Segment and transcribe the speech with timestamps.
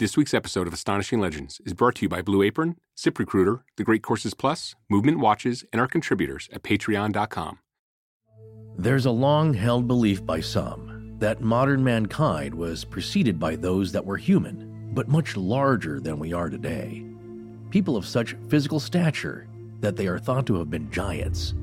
[0.00, 3.84] This week's episode of Astonishing Legends is brought to you by Blue Apron, ZipRecruiter, The
[3.84, 7.60] Great Courses Plus, Movement Watches, and our contributors at patreon.com.
[8.76, 14.04] There's a long held belief by some that modern mankind was preceded by those that
[14.04, 17.06] were human, but much larger than we are today.
[17.70, 19.46] People of such physical stature
[19.78, 21.54] that they are thought to have been giants.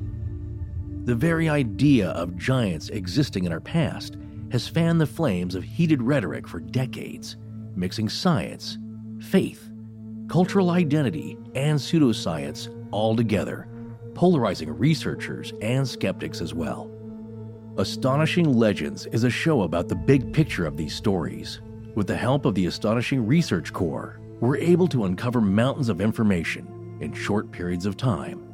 [1.04, 4.16] The very idea of giants existing in our past
[4.52, 7.36] has fanned the flames of heated rhetoric for decades
[7.76, 8.78] mixing science,
[9.20, 9.70] faith,
[10.28, 13.68] cultural identity, and pseudoscience all together,
[14.14, 16.90] polarizing researchers and skeptics as well.
[17.78, 21.60] Astonishing Legends is a show about the big picture of these stories.
[21.94, 26.98] With the help of the Astonishing Research Corps, we're able to uncover mountains of information
[27.00, 28.52] in short periods of time.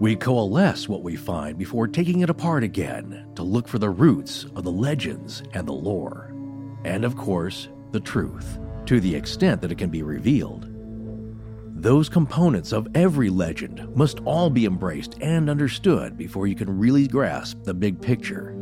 [0.00, 4.46] We coalesce what we find before taking it apart again to look for the roots
[4.56, 6.32] of the legends and the lore.
[6.84, 10.66] And of course, the truth, to the extent that it can be revealed.
[11.82, 17.06] Those components of every legend must all be embraced and understood before you can really
[17.06, 18.54] grasp the big picture.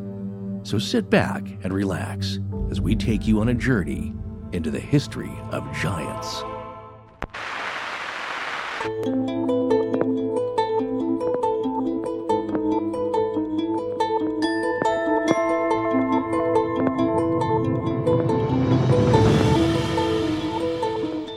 [0.63, 2.39] So sit back and relax
[2.71, 4.15] as we take you on a journey
[4.53, 6.45] into the history of giants.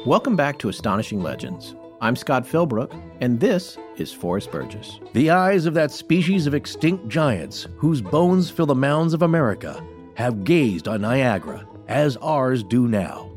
[0.06, 1.76] Welcome back to Astonishing Legends.
[2.02, 5.00] I'm Scott Philbrook, and this is Forrest Burgess.
[5.14, 9.86] The eyes of that species of extinct giants, whose bones fill the mounds of America,
[10.16, 13.32] have gazed on Niagara, as ours do now.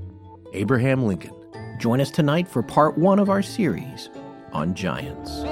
[0.54, 1.34] Abraham Lincoln.
[1.78, 4.08] Join us tonight for part one of our series
[4.54, 5.42] on giants.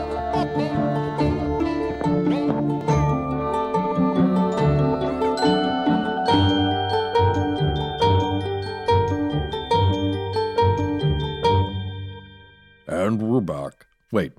[13.03, 13.87] And we're back.
[14.13, 14.33] Wait.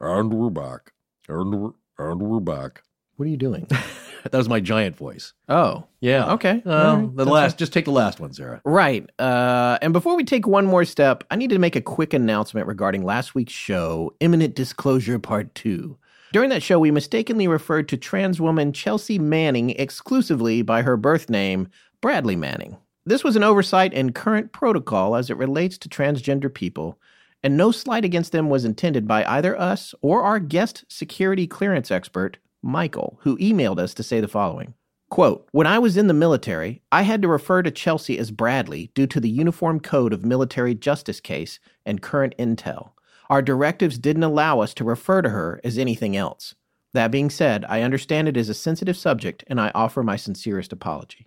[0.00, 0.94] And we're back.
[1.28, 2.82] And we're, and we're back.
[3.14, 3.68] What are you doing?
[4.24, 5.32] that was my giant voice.
[5.48, 6.32] Oh, Yeah.
[6.32, 6.60] Okay.
[6.66, 7.02] Uh, right.
[7.02, 8.62] the That's last, just take the last one, Sarah.
[8.64, 9.08] Right.
[9.20, 12.66] Uh, and before we take one more step, I need to make a quick announcement
[12.66, 15.96] regarding last week's show, Imminent Disclosure Part 2.
[16.32, 21.30] During that show, we mistakenly referred to trans woman Chelsea Manning exclusively by her birth
[21.30, 21.68] name,
[22.00, 22.76] Bradley Manning.
[23.06, 26.98] This was an oversight in current protocol as it relates to transgender people,
[27.42, 31.90] and no slight against them was intended by either us or our guest security clearance
[31.90, 34.74] expert, Michael, who emailed us to say the following.
[35.10, 38.92] Quote, when I was in the military, I had to refer to Chelsea as Bradley
[38.94, 42.92] due to the Uniform Code of Military Justice case and current intel.
[43.28, 46.54] Our directives didn't allow us to refer to her as anything else.
[46.92, 50.72] That being said, I understand it is a sensitive subject and I offer my sincerest
[50.72, 51.26] apology.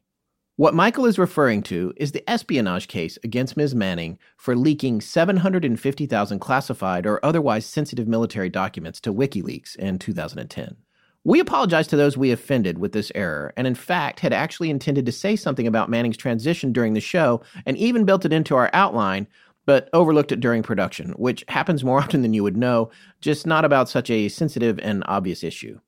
[0.55, 3.73] What Michael is referring to is the espionage case against Ms.
[3.73, 10.75] Manning for leaking 750,000 classified or otherwise sensitive military documents to WikiLeaks in 2010.
[11.23, 15.07] We apologize to those we offended with this error, and in fact had actually intended
[15.07, 18.69] to say something about Manning's transition during the show and even built it into our
[18.73, 19.25] outline,
[19.65, 23.65] but overlooked it during production, which happens more often than you would know, just not
[23.65, 25.79] about such a sensitive and obvious issue.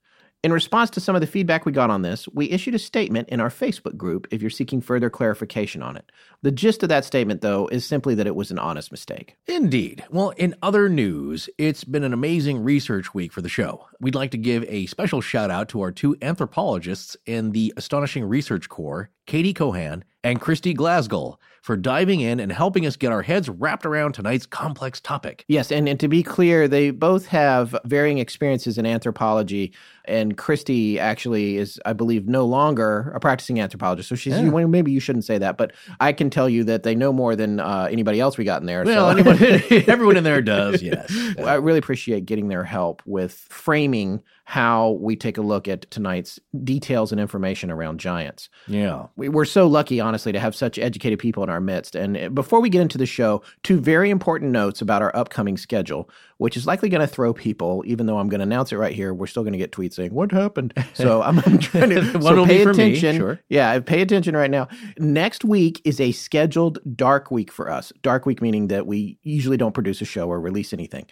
[0.46, 3.30] In response to some of the feedback we got on this, we issued a statement
[3.30, 6.12] in our Facebook group if you're seeking further clarification on it.
[6.44, 9.38] The gist of that statement, though, is simply that it was an honest mistake.
[9.48, 10.04] Indeed.
[10.12, 13.88] Well, in other news, it's been an amazing research week for the show.
[14.00, 18.24] We'd like to give a special shout out to our two anthropologists in the Astonishing
[18.24, 23.24] Research Corps, Katie Cohan and Christy Glasgow, for diving in and helping us get our
[23.24, 25.44] heads wrapped around tonight's complex topic.
[25.48, 29.74] Yes, and, and to be clear, they both have varying experiences in anthropology.
[30.08, 34.10] And Christy actually is, I believe, no longer a practicing anthropologist.
[34.10, 34.50] So she's Yeah.
[34.50, 37.36] well, maybe you shouldn't say that, but I can tell you that they know more
[37.36, 38.84] than uh, anybody else we got in there.
[38.84, 39.18] Well, so.
[39.18, 41.12] anyone, everyone in there does, yes.
[41.40, 46.40] I really appreciate getting their help with framing how we take a look at tonight's
[46.64, 48.48] details and information around giants.
[48.68, 49.08] Yeah.
[49.16, 51.96] We- We're so lucky, honestly, to have such educated people in our midst.
[51.96, 55.58] And uh, before we get into the show, two very important notes about our upcoming
[55.58, 58.78] schedule, which is likely going to throw people, even though I'm going to announce it
[58.78, 59.14] right here.
[59.14, 60.74] We're still going to get tweets saying, What happened?
[60.94, 63.18] So I'm, I'm trying to One so will pay be for me, attention.
[63.18, 63.40] sure.
[63.50, 64.68] Yeah, pay attention right now.
[64.98, 67.92] Next week is a scheduled dark week for us.
[68.02, 71.06] Dark week meaning that we usually don't produce a show or release anything.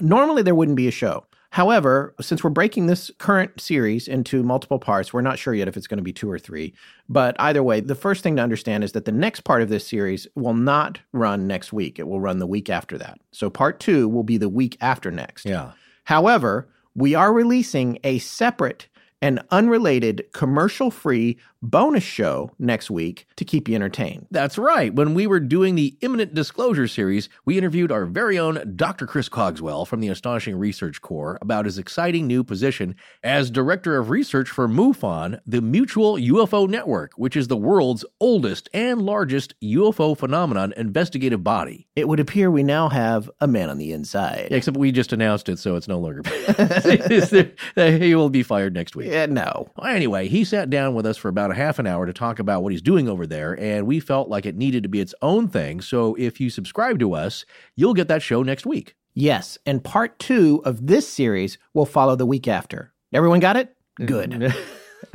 [0.00, 1.24] Normally, there wouldn't be a show.
[1.50, 5.76] However, since we're breaking this current series into multiple parts, we're not sure yet if
[5.76, 6.74] it's going to be two or three.
[7.08, 9.86] But either way, the first thing to understand is that the next part of this
[9.86, 11.98] series will not run next week.
[11.98, 13.18] It will run the week after that.
[13.32, 15.46] So part two will be the week after next.
[15.46, 15.72] Yeah.
[16.04, 18.88] However, we are releasing a separate
[19.20, 24.26] and unrelated commercial free bonus show next week to keep you entertained.
[24.30, 24.94] That's right.
[24.94, 29.06] When we were doing the Imminent Disclosure series, we interviewed our very own Dr.
[29.06, 34.10] Chris Cogswell from the Astonishing Research Corps about his exciting new position as Director of
[34.10, 40.16] Research for MUFON, the Mutual UFO Network, which is the world's oldest and largest UFO
[40.16, 41.88] phenomenon investigative body.
[41.96, 44.48] It would appear we now have a man on the inside.
[44.50, 46.22] Except we just announced it, so it's no longer.
[47.74, 49.08] he will be fired next week.
[49.10, 49.68] Yeah, no.
[49.84, 52.62] Anyway, he sat down with us for about a half an hour to talk about
[52.62, 55.48] what he's doing over there, and we felt like it needed to be its own
[55.48, 55.80] thing.
[55.80, 57.44] So if you subscribe to us,
[57.76, 58.94] you'll get that show next week.
[59.14, 62.92] Yes, and part two of this series will follow the week after.
[63.12, 63.74] Everyone got it?
[64.00, 64.06] Mm-hmm.
[64.06, 64.54] Good.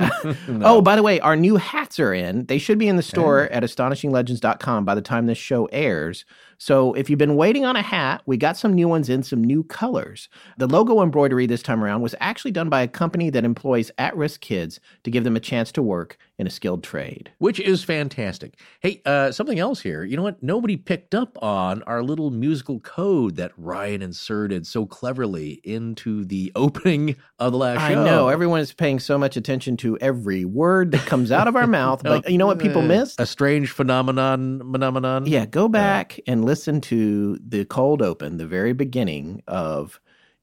[0.48, 2.46] Oh, by the way, our new hats are in.
[2.46, 6.24] They should be in the store at astonishinglegends.com by the time this show airs.
[6.58, 9.42] So if you've been waiting on a hat, we got some new ones in some
[9.42, 10.28] new colors.
[10.58, 14.16] The logo embroidery this time around was actually done by a company that employs at
[14.16, 17.30] risk kids to give them a chance to work in a skilled trade.
[17.38, 18.58] which is fantastic.
[18.80, 20.02] Hey, uh, something else here.
[20.02, 20.42] You know what?
[20.42, 26.50] Nobody picked up on our little musical code that Ryan inserted so cleverly into the
[26.56, 28.02] opening of the last I show.
[28.02, 31.54] I know everyone is paying so much attention to every word that comes out of
[31.54, 33.20] our mouth, but you know what people missed?
[33.20, 34.58] A strange phenomenon.
[34.72, 35.26] Phenomenon.
[35.26, 40.00] Yeah, go back and listen to the cold open, the very beginning of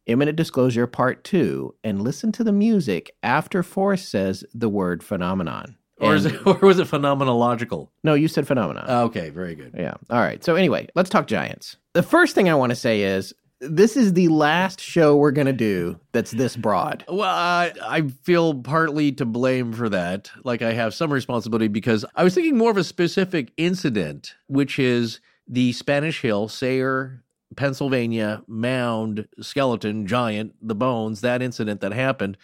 [0.07, 5.75] Imminent Disclosure Part 2, and listen to the music after Forrest says the word phenomenon.
[5.99, 7.89] Or And- it, or was it phenomenological?
[8.03, 8.85] No, you said phenomenon.
[8.87, 9.75] Oh, okay, very good.
[9.77, 9.93] yeah.
[10.09, 10.43] All right.
[10.43, 11.77] So, anyway, let's talk giants.
[11.93, 15.45] The first thing I want to say is this is the last show we're going
[15.45, 17.05] to do that's this broad.
[17.07, 20.31] Well, I, I feel partly to blame for that.
[20.43, 24.79] Like I have some responsibility because I was thinking more of a specific incident, which
[24.79, 27.23] is the Spanish Hill, Sayre,
[27.55, 32.37] Pennsylvania mound skeleton giant, the bones, that incident that happened.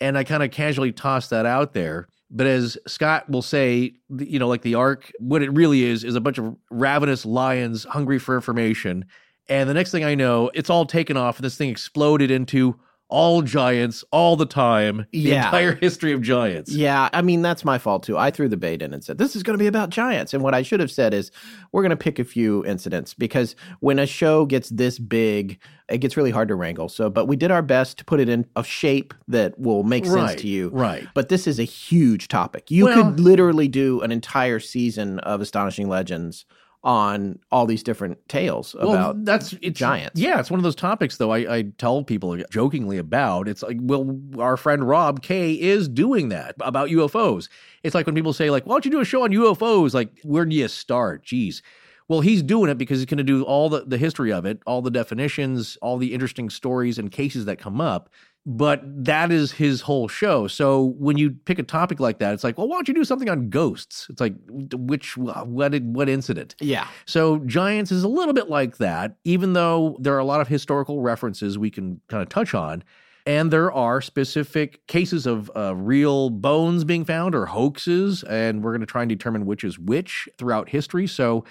[0.00, 2.08] And I kind of casually tossed that out there.
[2.30, 6.14] But as Scott will say, you know, like the Ark, what it really is, is
[6.14, 9.04] a bunch of ravenous lions hungry for information.
[9.48, 12.78] And the next thing I know, it's all taken off, and this thing exploded into
[13.12, 15.06] all giants all the time.
[15.12, 15.44] The Yeah.
[15.44, 16.72] entire history of giants.
[16.72, 18.16] Yeah, I mean that's my fault too.
[18.16, 20.42] I threw the bait in and said this is going to be about giants, and
[20.42, 21.30] what I should have said is
[21.72, 25.58] we're going to pick a few incidents because when a show gets this big,
[25.90, 26.88] it gets really hard to wrangle.
[26.88, 30.06] So, but we did our best to put it in a shape that will make
[30.06, 30.70] sense Right, to you.
[30.70, 31.06] right.
[31.14, 32.70] But this is a huge topic.
[32.70, 36.46] You Well- could literally do an entire season of Astonishing Legends
[36.84, 40.20] on all these different tales Well, about that's it's, giants.
[40.20, 41.30] Yeah, it's one of those topics though.
[41.30, 43.46] I, I tell people jokingly about.
[43.46, 47.48] It's like, well, our friend Rob K is doing that about UFOs.
[47.84, 49.94] It's like when people say, like, why don't you do a show on UFOs?
[49.94, 51.24] Like, where do you start?
[51.24, 51.62] Jeez.
[52.08, 54.60] Well, he's doing it because he's going to do all the, the history of it,
[54.66, 58.10] all the definitions, all the interesting stories and cases that come up.
[58.44, 60.48] But that is his whole show.
[60.48, 63.04] So when you pick a topic like that, it's like, well, why don't you do
[63.04, 64.08] something on ghosts?
[64.10, 66.56] It's like, which, what, what incident?
[66.60, 66.88] yeah.
[67.06, 70.48] So Giants is a little bit like that, even though there are a lot of
[70.48, 72.82] historical references we can kind of touch on.
[73.24, 78.72] And there are specific cases of uh, real bones being found or hoaxes, and we're
[78.72, 81.06] going to try and determine which is which throughout history.
[81.06, 81.44] So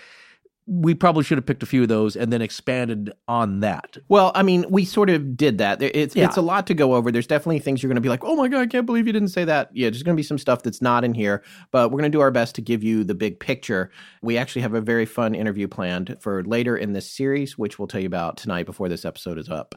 [0.67, 3.97] we probably should have picked a few of those and then expanded on that.
[4.09, 5.81] Well, I mean, we sort of did that.
[5.81, 6.25] It's Yeah.
[6.25, 7.11] it's a lot to go over.
[7.11, 9.13] There's definitely things you're going to be like, "Oh my god, I can't believe you
[9.13, 11.89] didn't say that." Yeah, there's going to be some stuff that's not in here, but
[11.91, 13.91] we're going to do our best to give you the big picture.
[14.21, 17.87] We actually have a very fun interview planned for later in this series, which we'll
[17.87, 19.75] tell you about tonight before this episode is up.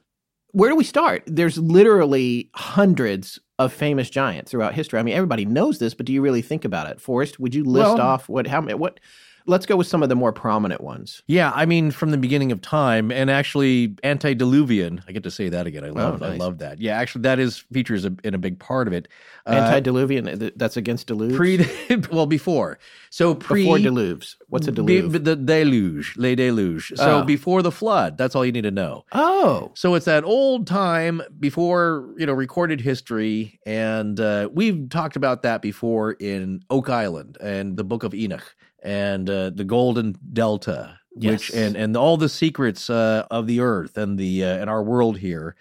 [0.53, 1.25] Where do we start?
[1.27, 5.01] There's literally hundreds of famous giants throughout history.
[5.01, 7.01] I mean, everybody knows this, but do you really think about it?
[7.01, 9.01] Forrest, would you list Well- off what how many what
[9.47, 11.23] Let's go with some of the more prominent ones.
[11.27, 15.03] Yeah, I mean, from the beginning of time, and actually, antediluvian.
[15.07, 15.85] I get to say that again.
[15.85, 16.41] I love, I nice.
[16.41, 16.81] love that.
[16.81, 19.07] Yeah, actually, that is features a, in a big part of it.
[19.47, 21.35] Uh, Antediluvian, th- that's against deluge.
[21.37, 21.67] pre,
[22.11, 22.79] well, before.
[23.11, 24.37] So pre Before deluge.
[24.49, 25.13] What's a deluge?
[25.13, 26.93] be- the deluge, le deluge.
[26.97, 27.25] So Oh.
[27.25, 29.05] before the flood, that's all you need to know.
[29.13, 35.17] oh, So it's that old time before you know recorded history, and uh, we've talked
[35.17, 40.15] about that before in Oak Island and the Book of Enoch and uh, the Golden
[40.33, 41.51] Delta, which Yes.
[41.51, 45.19] and and all the secrets uh, of the Earth and the uh, and our world
[45.19, 45.57] here,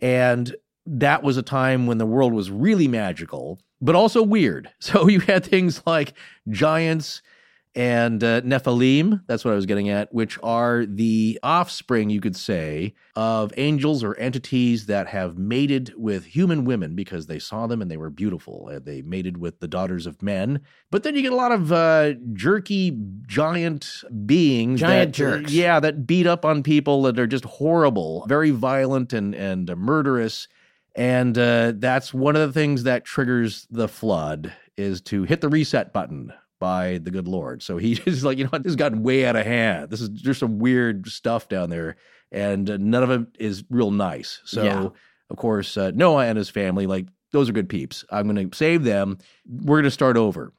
[0.00, 4.70] and that was a time when the world was really magical, but also weird.
[4.80, 6.14] So you had things like
[6.48, 7.20] giants
[7.78, 12.34] and uh, Nephilim, that's what I was getting at, which are the offspring, you could
[12.34, 17.80] say, of angels or entities that have mated with human women because they saw them
[17.80, 18.66] and they were beautiful.
[18.66, 20.62] and They mated with the daughters of men.
[20.90, 24.80] But then you get a lot of uh, jerky giant beings.
[24.80, 25.52] Giant that, uh, jerks.
[25.52, 29.76] yeah, that beat up on people that are just horrible, very violent and, and uh,
[29.76, 30.48] murderous.
[30.96, 35.48] And uh, that's one of the things that triggers the flood is to hit the
[35.48, 37.62] reset button by the good Lord.
[37.62, 39.90] So he is like, you know what, this has gotten way out of hand.
[39.90, 41.96] This is just some weird stuff down there,
[42.32, 44.40] and uh, none of it is real nice.
[44.44, 44.88] So, Yeah.
[45.30, 48.04] of course, uh, Noah and his family, like, those are good peeps.
[48.10, 49.18] I'm going to save them.
[49.46, 50.52] We're going to start over.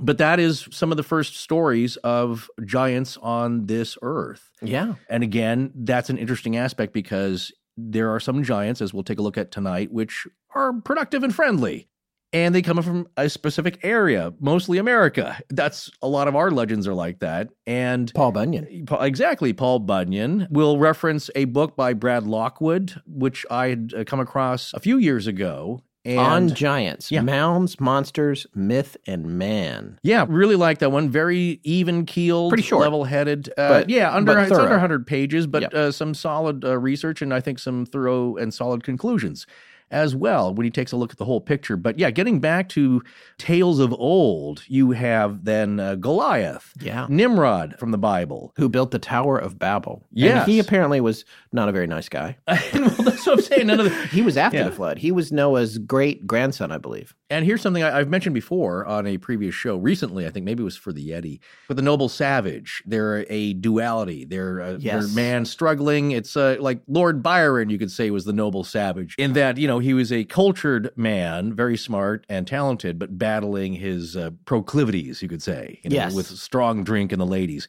[0.00, 4.50] But that is some of the first stories of giants on this earth.
[4.62, 4.94] Yeah.
[5.08, 9.22] And again, that's an interesting aspect because there are some giants, as we'll take a
[9.22, 11.88] look at tonight, which are productive and friendly.
[12.32, 15.40] And they come from a specific area, mostly America.
[15.50, 17.48] That's a lot of our legends are like that.
[17.66, 18.86] And Paul Bunyan.
[19.00, 24.20] Exactly, Paul Bunyan will reference a book by Brad Lockwood, which I had uh, come
[24.20, 25.82] across a few years ago.
[26.02, 27.20] And on giants, Yeah.
[27.20, 29.98] mounds, monsters, myth, and man.
[30.02, 31.10] Yeah, really like that one.
[31.10, 32.80] Very even keeled, Pretty short.
[32.80, 33.50] level headed.
[33.58, 34.70] Uh, But- yeah, under but it's under thorough.
[34.76, 35.74] 100 pages, but Yep.
[35.74, 39.46] uh, some solid uh, research and I think some thorough and solid conclusions
[39.90, 41.76] as well when he takes a look at the whole picture.
[41.76, 43.02] But yeah, getting back to
[43.38, 47.06] tales of old, you have then uh, Goliath, Yeah.
[47.08, 48.52] Nimrod from the Bible.
[48.56, 50.06] Who built the Tower of Babel?
[50.12, 50.42] Yes.
[50.44, 52.36] And he apparently was not a very nice guy.
[52.46, 52.58] well,
[52.90, 53.66] that's what I'm saying.
[53.66, 54.64] None of the, He was after Yeah.
[54.64, 54.98] the flood.
[54.98, 57.14] He was Noah's great grandson, I believe.
[57.28, 60.26] And here's something I, I've mentioned before on a previous show recently.
[60.26, 61.40] I think maybe it was for the Yeti.
[61.68, 64.24] But the noble savage, they're a duality.
[64.24, 65.06] They're a Yes.
[65.06, 66.12] they're man struggling.
[66.12, 69.66] It's uh, like Lord Byron, you could say, was the noble savage in that you
[69.68, 75.20] know he was a cultured man, very smart and talented, but battling his uh, proclivities,
[75.22, 76.14] you could say, you know, Yes.
[76.14, 77.66] with strong drink and the ladies.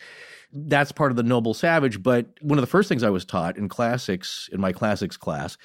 [0.53, 2.03] That's part of the noble savage.
[2.03, 5.57] But one of the first things I was taught in classics, in my classics class,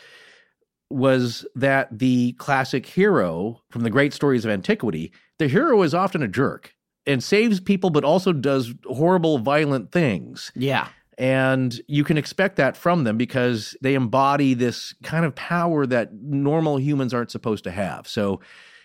[0.88, 6.22] was that the classic hero from the great stories of antiquity, the hero is often
[6.22, 6.72] a jerk
[7.06, 10.52] and saves people, but also does horrible, violent things.
[10.54, 10.88] Yeah.
[11.18, 16.12] And you can expect that from them because they embody this kind of power that
[16.12, 18.06] normal humans aren't supposed to have.
[18.06, 18.40] So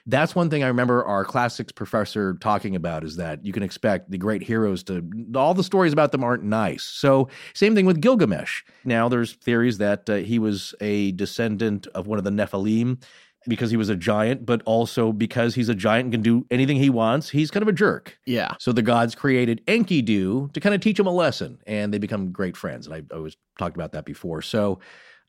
[0.07, 4.09] that's one thing I remember our classics professor talking about is that you can expect
[4.09, 6.83] the great heroes to, all the stories about them aren't nice.
[6.83, 8.63] So, same thing with Gilgamesh.
[8.83, 13.03] Now, there's theories that uh, he was a descendant of one of the Nephilim
[13.47, 16.77] because he was a giant, but also because he's a giant and can do anything
[16.77, 17.29] he wants.
[17.29, 18.17] He's kind of a jerk.
[18.25, 18.53] Yeah.
[18.59, 22.31] So the gods created Enkidu to kind of teach him a lesson, and they become
[22.31, 22.85] great friends.
[22.87, 24.41] And I I always talked about that before.
[24.41, 24.79] So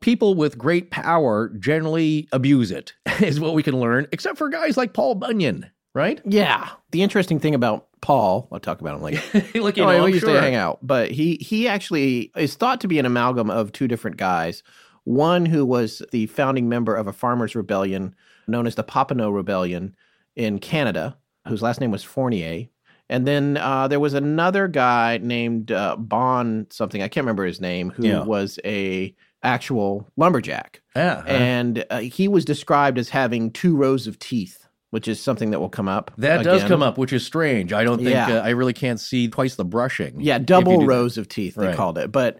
[0.00, 4.76] people with great power generally abuse it, is what we can learn, except for guys
[4.76, 6.20] like Paul Bunyan, right?
[6.24, 6.68] Yeah.
[6.90, 9.22] The interesting thing about Paul, I'll talk about him later.
[9.60, 10.34] like, you Oh, know, we used sure.
[10.34, 13.86] to hang out, but he he actually is thought to be an amalgam of two
[13.88, 14.62] different guys.
[15.04, 18.14] One who was the founding member of a farmers' rebellion
[18.46, 19.94] known as the Papineau Rebellion
[20.36, 21.16] in Canada,
[21.48, 22.66] whose last name was Fournier.
[23.08, 27.60] And then uh, there was another guy named uh, Bon something I can't remember his
[27.60, 28.22] name, who Yeah.
[28.24, 31.18] was a actual lumberjack, Yeah.
[31.18, 35.50] uh, and uh, he was described as having two rows of teeth, which is something
[35.50, 36.12] that will come up.
[36.18, 37.72] that does come up, which is strange.
[37.72, 38.38] I don't think Yeah.
[38.38, 40.20] uh, I really can't see twice the brushing.
[40.20, 40.86] Yeah, double do that.
[40.86, 41.76] rows of teeth, they Right.
[41.76, 42.12] called it.
[42.12, 42.38] But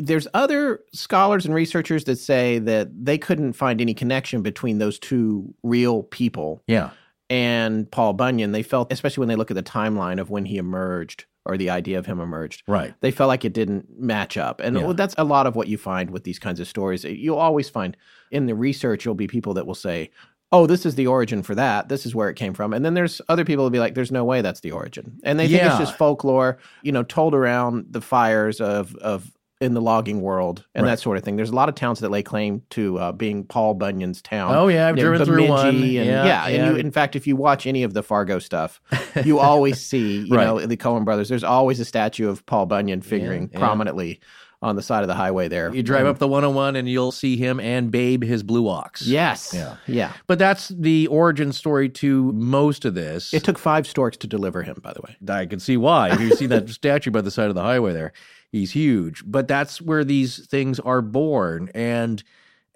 [0.00, 4.98] there's other scholars and researchers that say that they couldn't find any connection between those
[4.98, 6.90] two real people Yeah.
[7.28, 8.52] and Paul Bunyan.
[8.52, 11.70] They felt, especially when they look at the timeline of when he emerged or the
[11.70, 12.94] idea of him emerged, Right.
[13.00, 14.60] they felt like it didn't match up.
[14.62, 14.92] And Yeah.
[14.94, 17.04] that's a lot of what you find with these kinds of stories.
[17.04, 17.96] You'll always find
[18.30, 20.10] in the research, you'll be people that will say,
[20.52, 21.88] Oh, this is the origin for that.
[21.88, 22.72] This is where it came from.
[22.72, 25.20] And then there's other people will be like, there's no way that's the origin.
[25.22, 25.68] And they think Yeah.
[25.68, 30.64] it's just folklore, you know, told around the fires of, of in the logging world
[30.74, 30.92] and Right.
[30.92, 31.36] that sort of thing.
[31.36, 34.54] There's a lot of towns that lay claim to uh, being Paul Bunyan's town.
[34.54, 35.66] Oh, yeah, I've Yeah, driven through one.
[35.68, 38.80] And, Yeah, yeah, and you, in fact, if you watch any of the Fargo stuff,
[39.24, 40.46] you always see, you Right.
[40.46, 41.28] know, the Coen brothers.
[41.28, 43.58] There's always a statue of Paul Bunyan figuring yeah.
[43.58, 44.20] prominently
[44.62, 45.74] on the side of the highway there.
[45.74, 49.06] You drive And- up the 101 and you'll see him and Babe, his blue ox.
[49.06, 49.52] Yes.
[49.54, 49.76] Yeah.
[49.86, 50.12] Yeah.
[50.26, 53.32] But that's the origin story to most of this.
[53.34, 55.16] It took five storks to deliver him, by the way.
[55.34, 56.12] I can see why.
[56.12, 58.12] If you see that statue by the side of the highway there,
[58.52, 59.22] he's huge.
[59.26, 61.70] But that's where these things are born.
[61.74, 62.22] And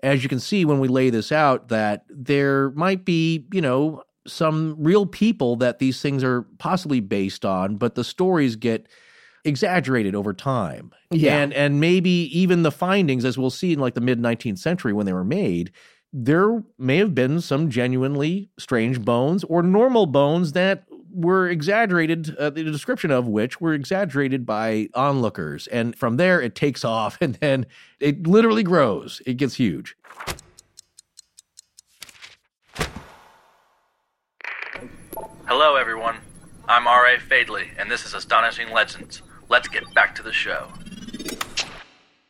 [0.03, 4.03] as you can see when we lay this out, that there might be, you know,
[4.27, 8.89] some real people that these things are possibly based on, but the stories get
[9.45, 10.93] exaggerated over time.
[11.11, 11.39] Yeah.
[11.39, 14.93] And and maybe even the findings, as we'll see in like the mid 19th century
[14.93, 15.73] when they were made,
[16.13, 22.51] there may have been some genuinely strange bones or normal bones that were exaggerated, uh,
[22.51, 25.67] the description of which were exaggerated by onlookers.
[25.69, 27.67] And from there, it takes off and then
[28.01, 29.23] it literally grows.
[29.27, 29.97] It gets huge.
[35.47, 36.17] Hello, everyone.
[36.67, 37.19] I'm R.A.
[37.19, 39.21] Fadley, and this is Astonishing Legends.
[39.51, 40.69] Let's get back to the show.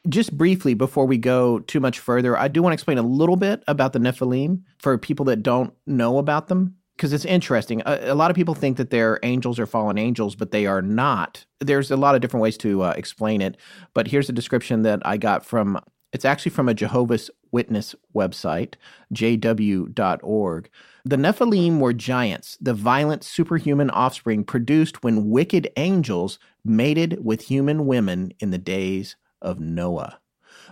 [0.09, 3.37] Just briefly, before we go too much further, I do want to explain a little
[3.37, 7.83] bit about the Nephilim for people that don't know about them because it's interesting.
[7.87, 10.83] A, a, lot of people think that they're angels or fallen angels, but they are
[10.83, 11.45] not.
[11.61, 13.57] There's a lot of different ways to uh, explain it,
[13.95, 15.81] but here's a description that I got from
[16.13, 18.75] it's actually from a Jehovah's Witness website,
[19.13, 20.71] jw.org.
[21.05, 27.87] The Nephilim were giants, the violent superhuman offspring produced when wicked angels mated with human
[27.87, 30.21] women in the days of Noah.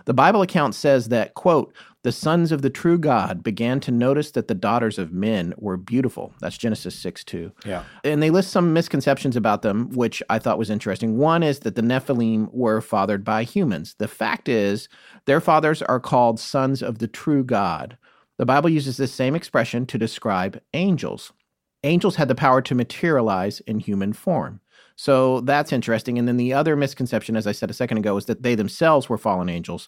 [0.05, 4.31] The Bible account says that, quote, the sons of the true God began to notice
[4.31, 6.33] that the daughters of men were beautiful.
[6.39, 7.51] That's Genesis 6 2.
[7.65, 7.83] Yeah.
[8.03, 11.17] And they list some misconceptions about them, which I thought was interesting.
[11.17, 13.95] One is that the Nephilim were fathered by humans.
[13.97, 14.89] The fact is,
[15.25, 17.97] their fathers are called sons of the true God.
[18.37, 21.31] The Bible uses this same expression to describe angels.
[21.83, 24.59] Angels had the power to materialize in human form.
[24.95, 26.19] So that's interesting.
[26.19, 29.09] And then the other misconception, as I said a second ago, is that they themselves
[29.09, 29.87] were fallen angels.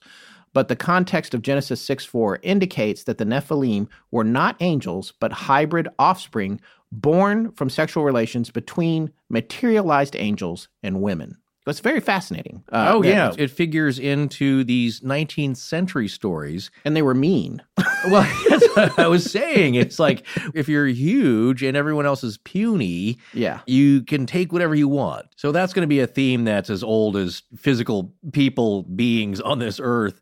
[0.56, 5.34] But the context of Genesis 6 4 indicates that the Nephilim were not angels, but
[5.34, 6.62] hybrid offspring
[6.94, 11.38] born from sexual relations between materialized angels and women.
[11.68, 12.64] It's very fascinating.
[12.72, 13.34] Uh, oh, yeah.
[13.38, 16.70] It figures into these 19th century stories.
[16.86, 17.62] And they were mean.
[18.06, 19.76] well, that's what I was saying.
[19.76, 23.62] It's like if you're huge and everyone else is puny, yeah.
[23.66, 25.26] you can take whatever you want.
[25.36, 29.58] So that's going to be a theme that's as old as physical people, beings on
[29.58, 30.22] this earth,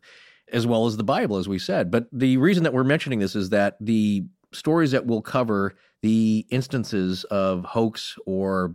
[0.54, 1.90] as well as the Bible, as we said.
[1.90, 6.46] But the reason that we're mentioning this is that the stories that we'll cover, the
[6.50, 8.74] instances of hoax or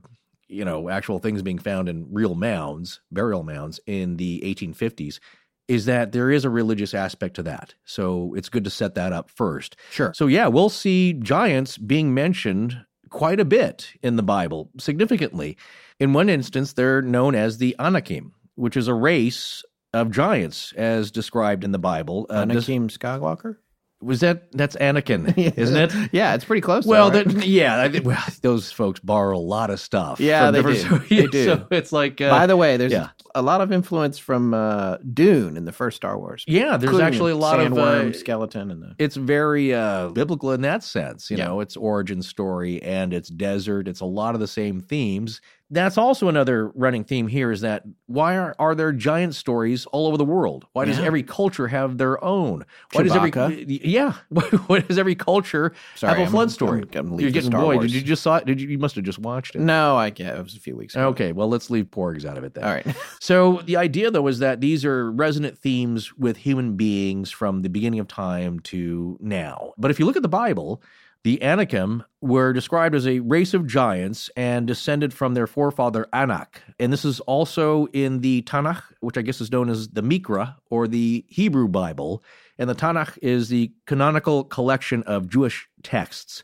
[0.49, 5.19] you know, actual things being found in real mounds, burial mounds in the 1850s,
[5.67, 7.75] is that there is a religious aspect to that.
[7.85, 9.75] So it's good to set that up first.
[9.91, 10.11] Sure.
[10.15, 15.57] So, yeah, we'll see giants being mentioned quite a bit in the Bible, significantly.
[15.99, 21.11] In one instance, they're known as the Anakim, which is a race of giants as
[21.11, 22.27] described in the Bible.
[22.29, 23.57] Uh, Anakim Skywalker?
[24.01, 26.09] Was that that's Anakin, isn't it?
[26.13, 26.85] yeah, it's pretty close.
[26.85, 27.45] Well, though, right?
[27.45, 30.21] yeah, I, well, those folks borrow a lot of stuff.
[30.21, 30.75] Yeah, they do.
[30.79, 31.43] So, they do.
[31.43, 32.21] So it's like.
[32.21, 33.09] Uh, By the way, there's yeah.
[33.35, 36.45] a lot of influence from uh, Dune in the first Star Wars.
[36.47, 38.95] Yeah, there's actually a lot of uh, skeleton and the.
[38.99, 41.29] It's very uh, biblical in that sense.
[41.29, 41.47] You yeah.
[41.47, 43.89] know, it's origin story and it's desert.
[43.89, 47.83] It's a lot of the same themes that's also another running theme here is that
[48.07, 50.65] why are, are there giant stories all over the world?
[50.73, 51.05] Why does yeah.
[51.05, 52.65] every culture have their own?
[52.91, 53.05] Why Chewbacca.
[53.07, 54.13] does every yeah?
[54.67, 56.83] Why does every culture Sorry, have a I'm, flood story?
[56.93, 57.77] I'm, I'm You're getting boy.
[57.79, 58.45] Did you just saw it?
[58.45, 58.67] Did you?
[58.67, 59.59] You must have just watched it.
[59.59, 61.07] No, I yeah, it was a few weeks ago.
[61.09, 62.63] Okay, well let's leave porgs out of it then.
[62.63, 62.85] All right.
[63.19, 67.69] so the idea though is that these are resonant themes with human beings from the
[67.69, 69.73] beginning of time to now.
[69.77, 70.81] But if you look at the Bible,
[71.23, 76.61] the Anakim were described as a race of giants and descended from their forefather Anak.
[76.79, 80.55] And this is also in the Tanakh, which I guess is known as the Mikra
[80.69, 82.23] or the Hebrew Bible.
[82.57, 86.43] And the Tanakh is the canonical collection of Jewish texts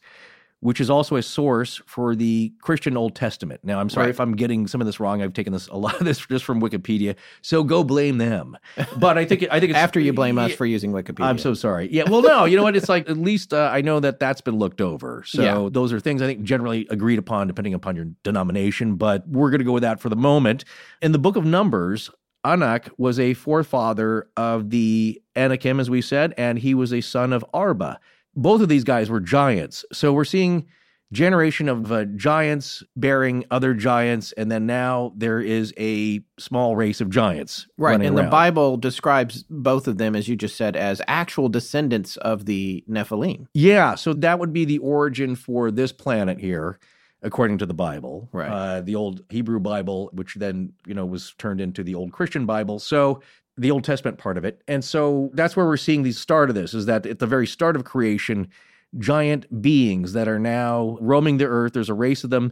[0.66, 3.60] which is also a source for the Christian Old Testament.
[3.64, 4.10] Now, I'm sorry right.
[4.10, 5.22] if I'm getting some of this wrong.
[5.22, 8.58] I've taken this a lot of this just from Wikipedia, so go blame them.
[8.98, 11.26] But I think I think after you blame us for using Wikipedia.
[11.26, 11.88] I'm so sorry.
[11.92, 12.76] Yeah, well, no, you know what?
[12.76, 15.24] It's like at least uh, I know that that's been looked over.
[15.28, 15.70] So yeah.
[15.72, 18.96] those are things I think generally agreed upon, depending upon your denomination.
[18.96, 20.66] But we're going to go with that for the moment.
[21.00, 22.10] In the Book of Numbers,
[22.44, 27.34] Anak was a forefather of the Anakim, as we said, and he was a son
[27.34, 28.00] of Arba
[28.36, 29.86] both of these guys were giants.
[29.92, 30.68] So we're seeing
[31.12, 37.00] generation of uh, giants bearing other giants and then now there is a small race
[37.00, 38.16] of giants right and around.
[38.16, 42.84] the bible describes both of them as you just said as actual descendants of the
[42.90, 46.80] nephilim yeah so that would be the origin for this planet here
[47.22, 51.36] according to the bible right uh, the old hebrew bible which then you know was
[51.38, 53.22] turned into the old christian bible so
[53.58, 54.62] the Old Testament part of it.
[54.68, 57.48] And so that's where we're seeing the start of this is that at the very
[57.48, 58.50] start of creation,
[58.98, 62.52] giant beings that are now roaming the earth, there's a race of them,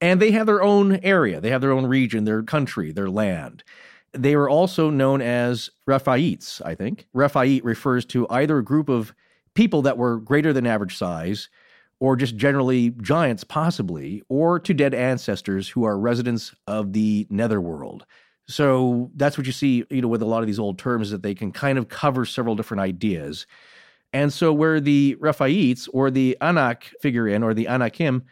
[0.00, 3.64] and they have their own area, they have their own region, their country, their land.
[4.12, 7.06] They were also known as Rephaites, I think.
[7.14, 9.14] Rephait refers to either a group of
[9.54, 11.48] people that were greater than average size,
[12.00, 18.04] or just generally giants, possibly, or to dead ancestors who are residents of the netherworld.
[18.46, 21.22] So that's what you see, you know, with a lot of these old terms that
[21.22, 23.46] they can kind of cover several different ideas.
[24.12, 28.24] And so where the Rephaites or the Anak figure in, or the Anakim,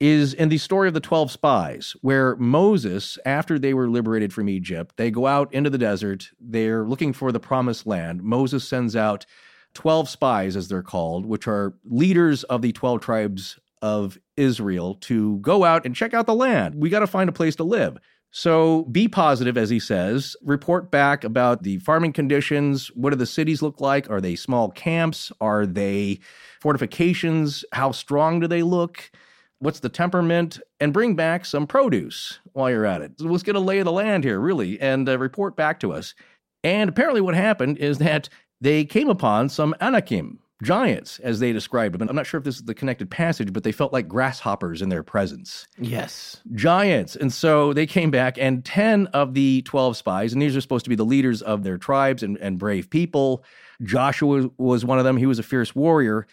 [0.00, 4.48] is in the story of the 12 spies, where Moses, after they were liberated from
[4.48, 6.30] Egypt, they go out into the desert.
[6.40, 8.22] They're looking for the promised land.
[8.22, 9.26] Moses sends out
[9.74, 15.38] 12 spies, as they're called, which are leaders of the 12 tribes of Israel, to
[15.38, 16.74] go out and check out the land.
[16.74, 17.98] We got to find a place to live.
[18.32, 20.36] So be positive, as he says.
[20.42, 22.88] Report back about the farming conditions.
[22.94, 24.08] What do the cities look like?
[24.08, 25.32] Are they small camps?
[25.40, 26.20] Are they
[26.60, 27.64] fortifications?
[27.72, 29.10] How strong do they look?
[29.58, 30.60] What's the temperament?
[30.78, 33.12] And bring back some produce while you're at it.
[33.18, 35.92] So let's get a lay of the land here, really, and uh, report back to
[35.92, 36.14] us.
[36.62, 38.28] And apparently, what happened is that
[38.60, 42.02] they came upon some Anakim, giants, as they described them.
[42.02, 44.82] And I'm not sure if this is the connected passage, but they felt like grasshoppers
[44.82, 45.66] in their presence.
[45.78, 46.40] Yes.
[46.54, 47.16] Giants.
[47.16, 50.84] And so they came back, and 10 of the 12 spies, and these are supposed
[50.84, 53.44] to be the leaders of their tribes and, and brave people.
[53.82, 55.16] Joshua was one of them.
[55.16, 56.26] He was a fierce warrior.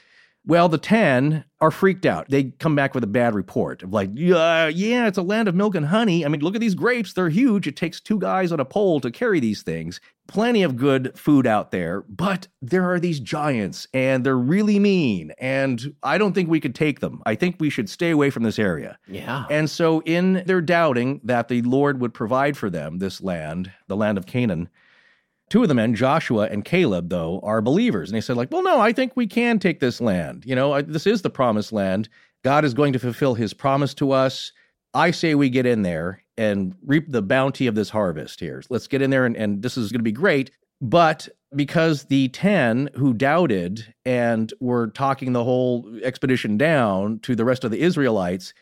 [0.48, 2.30] Well, the 10 are freaked out.
[2.30, 5.56] They come back with a bad report of like, yeah, yeah, it's a land of
[5.56, 6.24] milk and honey.
[6.24, 7.12] I mean, look at these grapes.
[7.12, 7.68] They're huge.
[7.68, 10.00] It takes two guys on a pole to carry these things.
[10.28, 15.34] Plenty of good food out there, but there are these giants and they're really mean.
[15.38, 17.22] And I don't think we could take them.
[17.26, 18.98] I think we should stay away from this area.
[19.06, 19.46] Yeah.
[19.50, 23.98] And so, in their doubting that the Lord would provide for them this land, the
[23.98, 24.70] land of Canaan,
[25.50, 28.10] two of the men, Joshua and Caleb, though, are believers.
[28.10, 30.44] And they said, like, well, no, I think we can take this land.
[30.46, 32.10] You know, this is the promised land.
[32.44, 34.52] God is going to fulfill his promise to us.
[34.94, 38.64] I say we get in there and reap the bounty of this harvest here.
[38.70, 40.52] Let's get in there, and, and this is going to be great.
[40.82, 47.46] But because the 10 who doubted and were talking the whole expedition down to the
[47.46, 48.54] rest of the Israelites,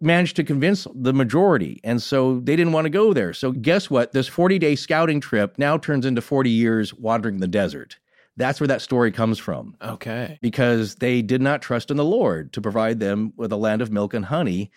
[0.00, 1.80] managed to convince the majority.
[1.82, 3.32] And so they didn't want to go there.
[3.32, 4.12] So guess what?
[4.12, 7.98] This 40 day scouting trip now turns into 40 years wandering the desert.
[8.36, 9.76] That's where that story comes from.
[9.82, 10.38] Okay.
[10.40, 13.90] Because they did not trust in the Lord to provide them with a land of
[13.90, 14.70] milk and honey,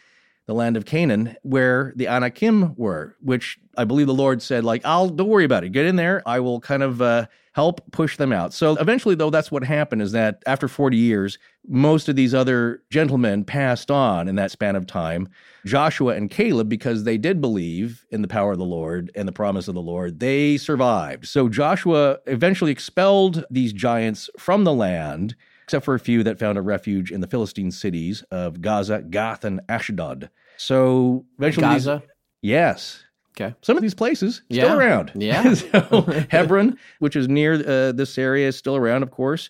[0.47, 4.81] the land of Canaan, where the Anakim were, which I believe the Lord said, like,
[4.83, 5.69] I'll don't worry about it.
[5.69, 6.23] Get in there.
[6.25, 8.53] I will kind of uh, help push them out.
[8.53, 11.37] So eventually, though, that's what happened is that after 40 years,
[11.67, 15.27] most of these other gentlemen passed on in that span of time.
[15.65, 19.33] Joshua and Caleb, because they did believe in the power of the Lord and the
[19.33, 21.27] promise of the Lord, they survived.
[21.27, 25.35] So Joshua eventually expelled these giants from the land,
[25.65, 29.43] except for a few that found a refuge in the Philistine cities of Gaza, Gath,
[29.43, 30.29] and Ashdod.
[30.57, 32.03] So eventually, these- Gaza.
[32.41, 33.03] yes,
[33.39, 33.55] Okay.
[33.61, 34.65] some of these places Yeah.
[34.65, 35.11] still around.
[35.15, 35.53] Yeah.
[35.53, 39.49] so Hebron, which is near uh, this area, is still around, of course.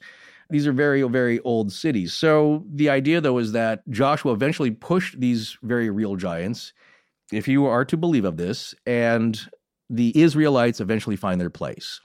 [0.50, 2.14] These are very, very old cities.
[2.14, 6.74] So the idea, though, is that Joshua eventually pushed these very real giants,
[7.32, 9.40] if you are to believe of this, and
[9.90, 12.02] the Israelites eventually find their place.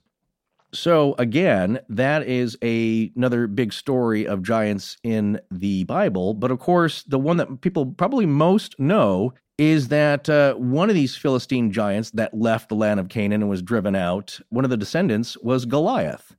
[0.73, 6.35] So again, that is a, another big story of giants in the Bible.
[6.35, 10.95] But of course, the one that people probably most know is that uh, one of
[10.95, 14.71] these Philistine giants that left the land of Canaan and was driven out, one of
[14.71, 16.37] the descendants was Goliath,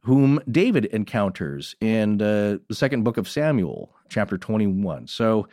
[0.00, 5.06] whom David encounters in uh, the second book of Samuel, chapter 21.
[5.06, 5.46] So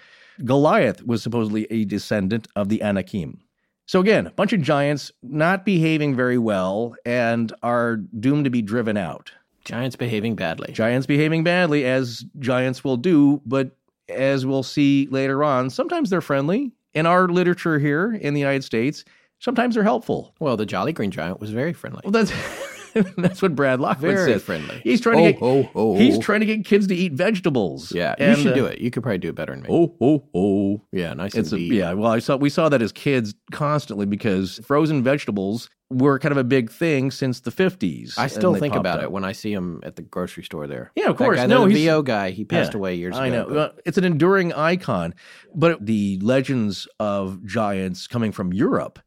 [0.45, 3.41] Goliath was supposedly a descendant of the Anakim.
[3.87, 8.61] So again, a bunch of giants not behaving very well and are doomed to be
[8.61, 9.33] driven out.
[9.65, 10.71] Giants behaving badly.
[10.71, 13.75] Giants behaving badly, as giants will do, but
[14.07, 16.71] as we'll see later on, sometimes they're friendly.
[16.93, 19.05] In our literature here in the United States,
[19.39, 20.35] sometimes they're helpful.
[20.39, 22.01] well, the Jolly Green Giant was very friendly.
[22.03, 22.31] Well, that's
[23.17, 24.43] that's what Brad Lockwood Very says.
[24.43, 24.81] friendly.
[24.83, 25.95] He's trying to get oh, oh.
[25.97, 27.91] he's trying to get kids to eat vegetables.
[27.93, 28.79] Yeah, And, you should uh, do it.
[28.79, 29.69] You could probably do it better than me.
[29.71, 30.81] Oh, oh, oh.
[30.91, 31.73] yeah, nice It's and a, deep.
[31.73, 31.93] yeah.
[31.93, 36.37] Well, I saw we saw that as kids constantly because frozen vegetables were kind of
[36.37, 38.15] a big thing since the fifties.
[38.17, 40.91] I still think about it when I see him at the grocery store there.
[40.95, 41.37] Yeah, of That course.
[41.37, 43.23] guy, No, the he's- VO guy, he passed Yeah, away years ago.
[43.25, 43.43] I know.
[43.45, 45.13] but- Well, it's an enduring icon,
[45.53, 48.99] but the legends of giants coming from Europe,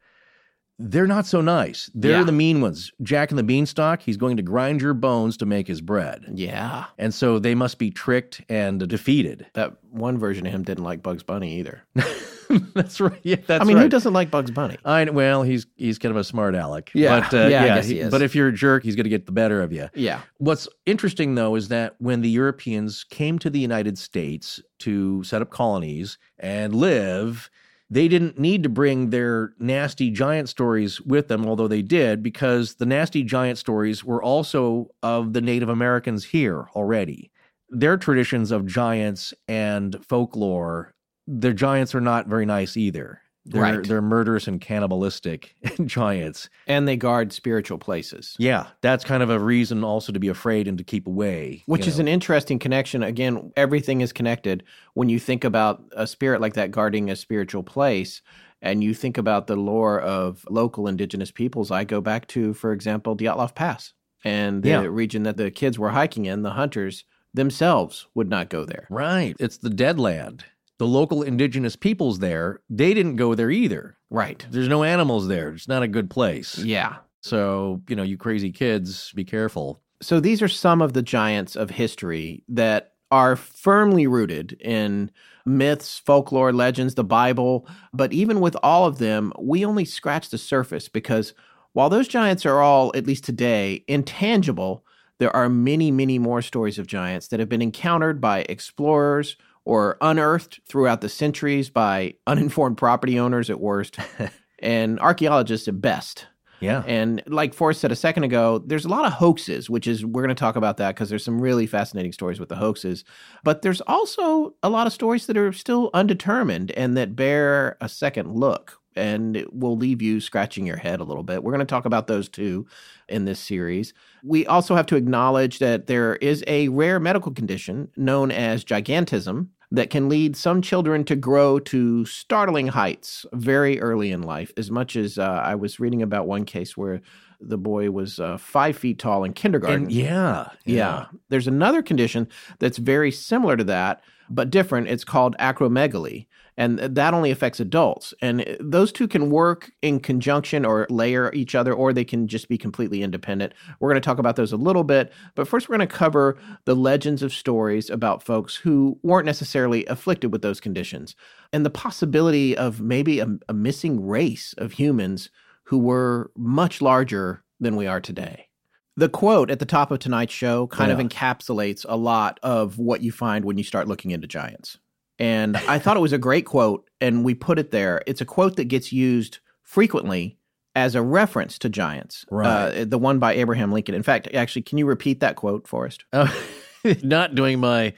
[0.78, 1.90] they're not so nice.
[1.94, 2.24] They're Yeah.
[2.24, 2.90] the mean ones.
[3.02, 6.24] Jack and the Beanstalk, he's going to grind your bones to make his bread.
[6.34, 9.46] yeah, And so they must be tricked and defeated.
[9.54, 11.82] that one version of him didn't like Bugs Bunny either.
[12.74, 13.18] that's right.
[13.22, 13.60] Yeah, that's right.
[13.60, 13.84] I mean, right.
[13.84, 14.76] who doesn't like Bugs Bunny?
[14.84, 16.90] I well, he's he's kind of a smart aleck.
[16.94, 17.20] Yeah.
[17.20, 18.10] but, uh, Yeah, guess he he- is.
[18.10, 19.88] But if you're a jerk, he's going to get the better of you.
[19.94, 25.22] Yeah, What's interesting, though, is that when the Europeans came to the United States to
[25.24, 27.48] set up colonies and live,
[27.90, 32.76] they didn't need to bring their nasty giant stories with them, although they did, because
[32.76, 37.30] the nasty giant stories were also of the Native Americans here already.
[37.68, 40.94] Their traditions of giants and folklore,
[41.26, 43.20] their giants are not very nice either.
[43.46, 43.84] They're, Right.
[43.86, 45.54] they're murderous and cannibalistic
[45.84, 46.48] giants.
[46.66, 48.34] and they guard spiritual places.
[48.38, 51.62] Yeah, that's kind of a reason also to be afraid and to keep away.
[51.66, 52.02] Which is know.
[52.02, 53.02] an interesting connection.
[53.02, 54.64] Again, everything is connected.
[54.94, 58.22] When you think about a spirit like that guarding a spiritual place,
[58.62, 62.72] and you think about the lore of local indigenous peoples, I go back to, for
[62.72, 63.92] example, Dyatlov Pass
[64.24, 64.86] and the Yeah.
[64.88, 66.40] region that the kids were hiking in.
[66.40, 67.04] The hunters
[67.34, 68.86] themselves would not go there.
[68.88, 69.36] right.
[69.38, 70.44] It's the dead land.
[70.78, 73.96] The local indigenous peoples there, they didn't go there either.
[74.10, 74.44] Right.
[74.50, 75.50] There's no animals there.
[75.50, 76.58] It's not a good place.
[76.58, 76.96] Yeah.
[77.22, 79.80] So, you know, you crazy kids, be careful.
[80.02, 85.10] So these are some of the giants of history that are firmly rooted in
[85.46, 87.66] myths, folklore, legends, the Bible.
[87.92, 91.32] But even with all of them, we only scratch the surface because
[91.72, 94.84] while those giants are all, at least today, intangible,
[95.18, 99.96] there are many, many more stories of giants that have been encountered by explorers or
[100.00, 103.98] unearthed throughout the centuries by uninformed property owners at worst
[104.58, 106.26] and archaeologists at best.
[106.60, 106.82] Yeah.
[106.86, 110.22] And like Forrest said a second ago, there's a lot of hoaxes, which is, we're
[110.22, 113.04] going to talk about that because there's some really fascinating stories with the hoaxes.
[113.42, 117.88] But there's also a lot of stories that are still undetermined and that bear a
[117.88, 121.42] second look and will leave you scratching your head a little bit.
[121.42, 122.66] We're going to talk about those too
[123.08, 123.92] in this series.
[124.26, 129.48] We also have to acknowledge that there is a rare medical condition known as gigantism
[129.70, 134.52] that can lead some children to grow to startling heights very early in life.
[134.56, 137.00] As much as uh, I was reading about one case where
[137.40, 139.82] the boy was uh, five feet tall in kindergarten.
[139.82, 141.06] And yeah, yeah.
[141.28, 144.88] There's another condition that's very similar to that, but different.
[144.88, 146.26] It's called acromegaly
[146.56, 148.14] and that only affects adults.
[148.20, 152.28] And eh, those two can work in conjunction or layer each other, or they can
[152.28, 153.52] just be completely independent.
[153.80, 156.36] We're going to talk about those a little bit, but first we're going to cover
[156.64, 161.16] the legends of stories about folks who weren't necessarily afflicted with those conditions
[161.52, 165.30] and the possibility of maybe a, a missing race of humans
[165.64, 168.48] who were much larger than we are today.
[168.96, 170.98] The quote at the top of tonight's show kind Yeah.
[170.98, 174.78] of encapsulates a lot of what you find when you start looking into giants.
[175.18, 178.02] And I thought it was a great quote, and we put it there.
[178.06, 180.38] It's a quote that gets used frequently
[180.76, 182.24] as a reference to giants.
[182.30, 182.46] Right.
[182.80, 183.94] Uh, the one by Abraham Lincoln.
[183.94, 186.04] In fact, actually, can you repeat that quote, Forrest?
[186.12, 187.94] Oh, not doing my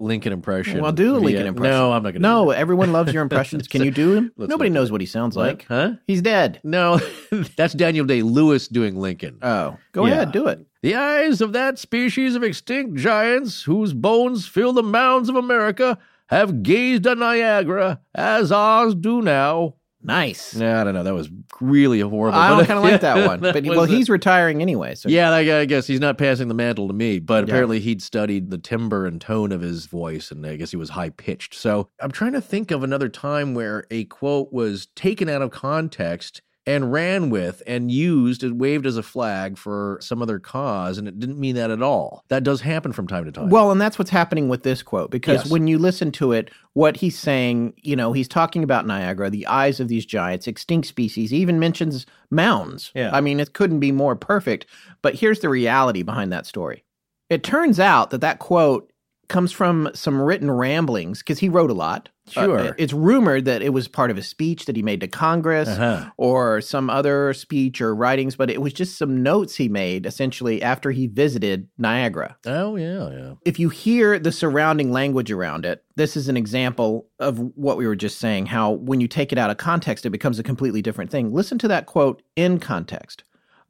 [0.00, 0.80] Lincoln impression.
[0.80, 1.48] Well, do a Lincoln Yeah.
[1.50, 1.70] impression.
[1.78, 2.28] No, I'm not going to.
[2.28, 3.68] No, everyone loves your impressions.
[3.68, 4.32] Can you do him?
[4.38, 5.46] Nobody knows what he sounds What?
[5.46, 5.66] like.
[5.68, 5.92] Huh?
[6.08, 6.60] He's dead.
[6.64, 6.98] No,
[7.56, 9.38] that's Daniel Day Lewis doing Lincoln.
[9.40, 10.14] Oh, go Yeah.
[10.14, 10.66] ahead, do it.
[10.82, 15.96] The eyes of that species of extinct giants whose bones fill the mounds of America
[16.28, 19.74] have gazed on Niagara as ours do now.
[20.06, 20.54] Nice.
[20.54, 21.02] Yeah, I don't know.
[21.02, 21.30] That was
[21.62, 22.38] really horrible.
[22.38, 23.40] I kind of like that one.
[23.40, 24.94] But well, a- he's retiring anyway.
[24.96, 27.52] So Yeah, I I guess he's not passing the mantle to me, but Yeah.
[27.54, 30.90] apparently he'd studied the timbre and tone of his voice, and I guess he was
[30.90, 31.54] high pitched.
[31.54, 35.50] So I'm trying to think of another time where a quote was taken out of
[35.52, 40.96] context and ran with and used and waved as a flag for some other cause,
[40.96, 42.24] and it didn't mean that at all.
[42.28, 43.50] That does happen from time to time.
[43.50, 45.50] Well, and that's what's happening with this quote because Yes.
[45.50, 49.46] when you listen to it, what he's saying, you know, he's talking about Niagara, the
[49.46, 52.90] eyes of these giants, extinct species, he even mentions mounds.
[52.94, 53.10] Yeah.
[53.12, 54.66] I mean, it couldn't be more perfect.
[55.02, 56.84] But here's the reality behind that story.
[57.28, 58.90] It turns out that that quote
[59.28, 62.08] comes from some written ramblings because he wrote a lot.
[62.26, 62.58] Sure.
[62.58, 65.68] Uh, it's rumored that it was part of a speech that he made to Congress
[65.68, 66.10] Uh-huh.
[66.16, 70.62] or some other speech or writings, but it was just some notes he made essentially
[70.62, 73.34] after he visited Niagara oh yeah, yeah.
[73.44, 77.86] if you hear the surrounding language around it, this is an example of what we
[77.86, 80.80] were just saying how when you take it out of context, it becomes a completely
[80.80, 81.30] different thing.
[81.30, 83.22] Listen to that quote in context.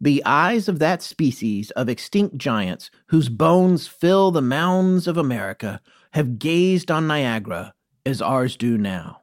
[0.05, 5.81] The eyes of that species of extinct giants whose bones fill the mounds of America
[6.11, 7.73] have gazed on Niagara
[8.05, 9.23] as ours do now.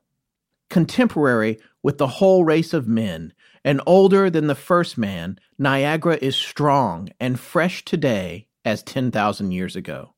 [0.71, 3.31] Contemporary with the whole race of men,
[3.63, 9.75] and older than the first man, Niagara is strong and fresh today as 10,000 years
[9.75, 10.15] ago.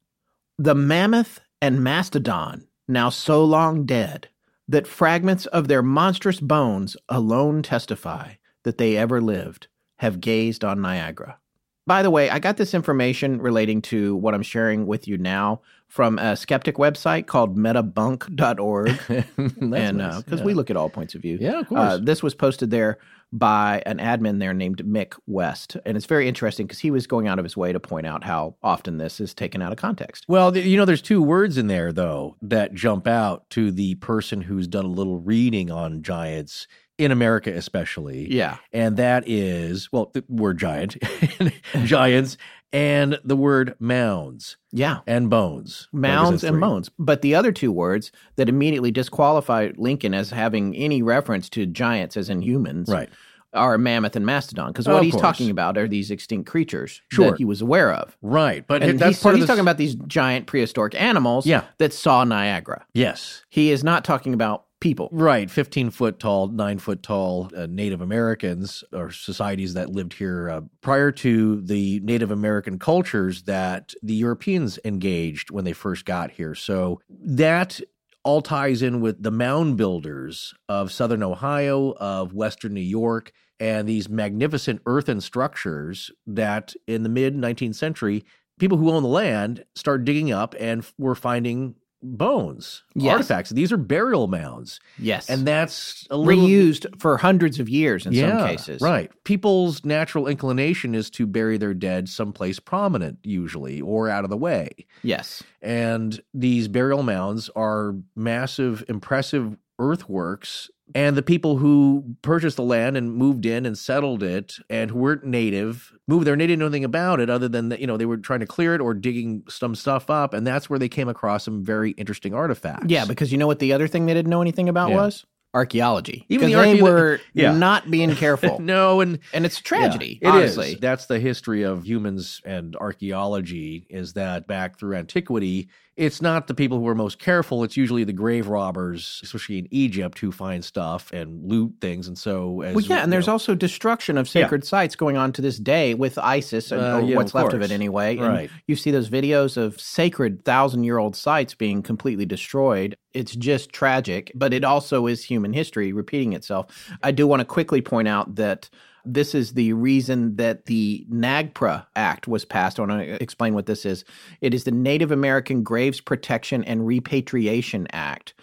[0.57, 4.29] The mammoth and mastodon, now so long dead,
[4.69, 9.67] that fragments of their monstrous bones alone testify that they ever lived,
[10.03, 11.37] have gazed on Niagara.
[11.85, 15.59] By the way, I got this information relating to what I'm sharing with you now
[15.89, 18.97] from a skeptic website called metabunk.org.
[19.37, 20.21] And nice.
[20.23, 20.45] because Yeah.
[20.45, 21.37] we look at all points of view.
[21.41, 21.79] Yeah, of course.
[21.81, 22.99] Uh, this was posted there
[23.33, 25.75] by an admin there named Mick West.
[25.85, 28.23] And it's very interesting because he was going out of his way to point out
[28.23, 30.25] how often this is taken out of context.
[30.27, 34.41] Well, you know, there's two words in there though that jump out to the person
[34.41, 38.31] who's done a little reading on giants in America, especially.
[38.33, 38.57] Yeah.
[38.71, 40.97] and that is well, the word giant,
[41.85, 42.37] giants,
[42.71, 44.99] and the word mounds Yeah.
[45.05, 45.87] and bones.
[45.91, 46.89] Mounds and bones.
[46.97, 52.17] But the other two words that immediately disqualify Lincoln as having any reference to giants
[52.17, 53.09] as in humans Right.
[53.53, 54.71] are mammoth and mastodon.
[54.71, 55.21] Because what he's course.
[55.21, 57.29] talking about are these extinct creatures Sure.
[57.31, 58.17] that he was aware of.
[58.23, 60.99] Right, but And that's he's, so part of he's this- talking about these giant prehistoric
[60.99, 61.63] animals Yeah.
[61.77, 62.85] that saw Niagara.
[62.95, 65.07] yes, He is not talking about people.
[65.13, 70.49] Right, 15 foot tall, nine foot tall uh, Native Americans or societies that lived here
[70.49, 76.31] uh, prior to the Native American cultures that the Europeans engaged when they first got
[76.31, 76.53] here.
[76.53, 77.79] So that
[78.25, 83.87] all ties in with the mound builders of southern Ohio, of western New York, and
[83.87, 88.25] these magnificent earthen structures that in the mid 19th century,
[88.59, 93.11] people who own the land start digging up and were finding bones, Yes.
[93.13, 93.49] artifacts.
[93.51, 94.79] These are burial mounds.
[94.99, 95.29] Yes.
[95.29, 98.81] And that's a little reused for hundreds of years in some cases.
[98.81, 99.11] Right.
[99.23, 104.37] People's natural inclination is to bury their dead someplace prominent, usually, or out of the
[104.37, 104.69] way.
[105.01, 105.41] Yes.
[105.61, 110.69] And these burial mounds are massive, impressive earthworks.
[110.95, 114.99] And the people who purchased the land and moved in and settled it and who
[114.99, 117.87] weren't native moved there and they didn't know anything about it other than that, you
[117.87, 120.33] know, they were trying to clear it or digging some stuff up.
[120.33, 122.87] And that's where they came across some very interesting artifacts.
[122.89, 124.95] Yeah, because you know what the other thing they didn't know anything about Yeah.
[124.97, 126.25] was archaeology.
[126.29, 127.53] Even the they were Yeah.
[127.55, 130.19] not being careful, no, and and it's a tragedy.
[130.21, 130.79] Yeah, it is.
[130.79, 133.85] That's the history of humans and archaeology.
[133.89, 137.63] Is that back through antiquity, it's not the people who are most careful.
[137.63, 142.07] It's usually the grave robbers, especially in Egypt, who find stuff and loot things.
[142.07, 145.31] And so, as Well, yeah, and there's know- also destruction of sacred sites going on
[145.33, 148.17] to this day with ISIS, and, Uh, yeah, what's of left of it anyway.
[148.17, 148.49] And Right.
[148.67, 152.97] you see those videos of sacred thousand year old sites being completely destroyed.
[153.13, 156.67] It's just tragic, but it also is human history repeating itself.
[157.03, 158.69] I do want to quickly point out that.
[159.05, 162.79] This is the reason that the NAGPRA Act was passed.
[162.79, 164.05] I want to explain what this is.
[164.41, 168.33] It is the Native American Graves Protection and Repatriation Act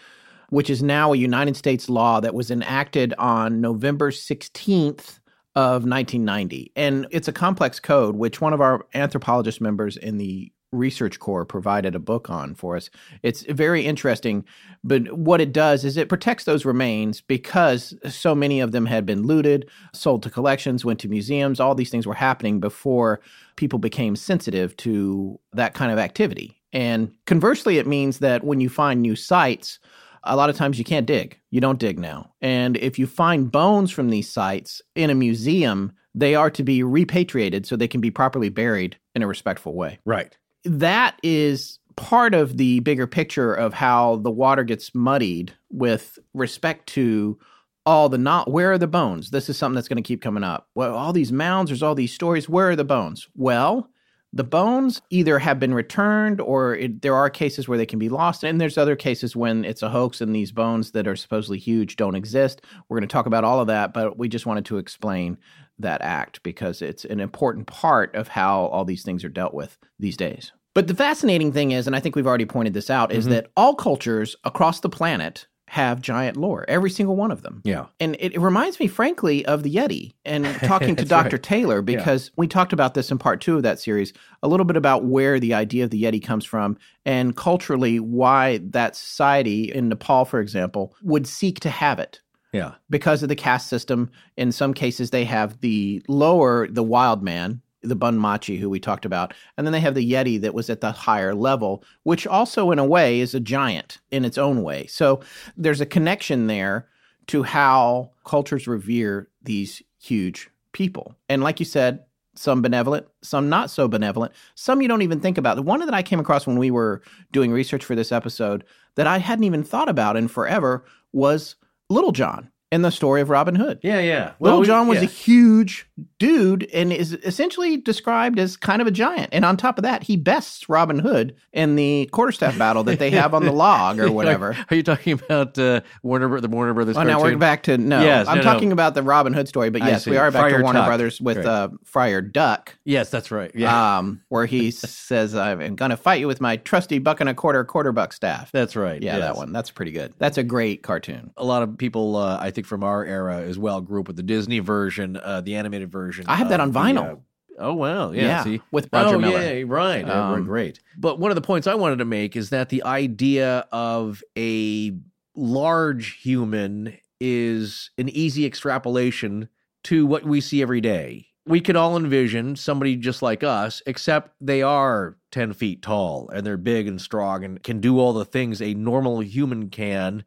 [0.50, 5.20] which is now a United States law that was enacted on November 16th
[5.56, 6.72] of 1990.
[6.76, 11.44] And it's a complex code, which one of our anthropologist members in the research corps
[11.44, 12.90] provided a book on for us.
[13.22, 14.44] It's very interesting,
[14.84, 19.04] but what it does is it protects those remains because so many of them had
[19.04, 23.20] been looted, sold to collections, went to museums, all these things were happening before
[23.56, 26.60] people became sensitive to that kind of activity.
[26.72, 29.80] And conversely, it means that when you find new sites,
[30.24, 31.38] a lot of times you can't dig.
[31.50, 32.32] You don't dig now.
[32.40, 36.82] And if you find bones from these sites in a museum, they are to be
[36.82, 39.98] repatriated so they can be properly buried in a respectful way.
[40.04, 40.36] right.
[40.64, 46.86] That is part of the bigger picture of how the water gets muddied with respect
[46.88, 47.38] to
[47.86, 49.30] all the not where are the bones?
[49.30, 50.68] This is something that's going to keep coming up.
[50.74, 52.48] Well all these mounds there's all these stories.
[52.48, 53.28] Where are the bones?
[53.34, 53.90] Well
[54.32, 58.08] the bones either have been returned or it, there are cases where they can be
[58.08, 61.58] lost and there's other cases when it's a hoax and these bones that are supposedly
[61.58, 62.62] huge don't exist.
[62.88, 65.36] We're going to talk about all of that but we just wanted to explain
[65.82, 69.78] that act because it's an important part of how all these things are dealt with
[69.98, 73.12] these days but the fascinating thing is and i think we've already pointed this out
[73.12, 73.34] is mm-hmm.
[73.34, 77.86] that all cultures across the planet have giant lore every single one of them Yeah.
[78.00, 81.36] and it, it reminds me, frankly, of the Yeti and talking to Dr.
[81.36, 81.42] right.
[81.44, 84.12] Taylor because we talked about this in part two of that series
[84.42, 88.58] a little bit about where the idea of the Yeti comes from and culturally why
[88.64, 92.20] that society in Nepal, for example, would seek to have it
[92.52, 92.74] Yeah.
[92.88, 94.10] because of the caste system.
[94.36, 99.04] In some cases, they have the lower, the wild man, the Bunmachi, who we talked
[99.04, 102.70] about, and then they have the Yeti that was at the higher level, which also,
[102.70, 104.86] in a way, is a giant in its own way.
[104.86, 105.20] So
[105.56, 106.88] there's a connection there
[107.28, 111.14] to how cultures revere these huge people.
[111.28, 115.38] And like you said, some benevolent, some not so benevolent, some you don't even think
[115.38, 115.56] about.
[115.56, 119.06] The one that I came across when we were doing research for this episode that
[119.06, 121.56] I hadn't even thought about in forever was
[121.90, 123.80] Little John in the story of Robin Hood.
[123.82, 124.00] Yeah.
[124.00, 124.32] Yeah.
[124.40, 125.04] Little John was yeah.
[125.04, 129.30] a huge dude and is essentially described as kind of a giant.
[129.32, 133.10] And on top of that, he bests Robin Hood in the quarterstaff battle that they
[133.10, 134.56] have on the log or whatever.
[134.70, 136.96] Are you talking about uh, Warner the Warner Brothers?
[136.96, 138.02] Oh, now we're back to no.
[138.02, 138.52] Yes, I'm no, no.
[138.52, 140.88] talking about the Robin Hood story, but yes, we are back Friar to Warner Tuck.
[140.88, 141.46] Brothers with Great.
[141.46, 143.50] uh, Friar Duck, Yes, that's right.
[143.54, 147.28] Yeah, um, where he says, "I'm going to fight you with my trusty buck and
[147.28, 149.02] a quarter quarter buck staff." that's right.
[149.02, 149.20] yeah, yes.
[149.20, 149.52] that one.
[149.52, 150.12] That's pretty good.
[150.18, 151.32] That's a great cartoon.
[151.36, 154.16] A lot of people, uh, I think, from our era as well, grew up with
[154.16, 156.24] the Disney version, uh, the animated version.
[156.28, 157.12] I have that on the, vinyl.
[157.12, 157.16] uh,
[157.58, 159.40] oh wow, yeah, Yeah, see, with Roger oh, Miller.
[159.40, 160.80] Yeah, right, yeah, Um, great.
[160.96, 164.92] But one of the points I wanted to make is that the idea of a
[165.34, 169.48] large human is an easy extrapolation
[169.84, 171.26] to what we see every day.
[171.46, 176.46] We could all envision somebody just like us, except they are 10 feet tall and
[176.46, 180.24] they're big and strong and can do all the things a normal human can,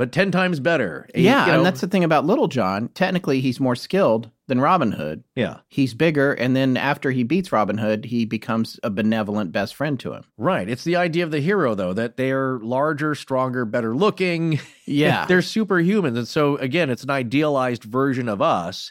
[0.00, 1.06] but 10 times better.
[1.14, 2.88] A- yeah, you know, and that's the thing about Little John.
[2.94, 5.24] Technically, he's more skilled than Robin Hood.
[5.36, 9.74] yeah, He's bigger, and then after he beats Robin Hood, he becomes a benevolent best
[9.74, 10.24] friend to him.
[10.38, 10.70] right.
[10.70, 14.58] It's the idea of the hero, though, that they're larger, stronger, better looking.
[14.86, 16.16] Yeah, they're superhumans.
[16.16, 18.90] And so, again, it's an idealized version of us.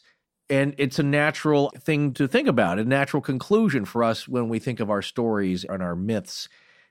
[0.49, 4.59] And it's a natural thing to think about, a natural conclusion for us when we
[4.59, 6.47] think of our stories and our myths.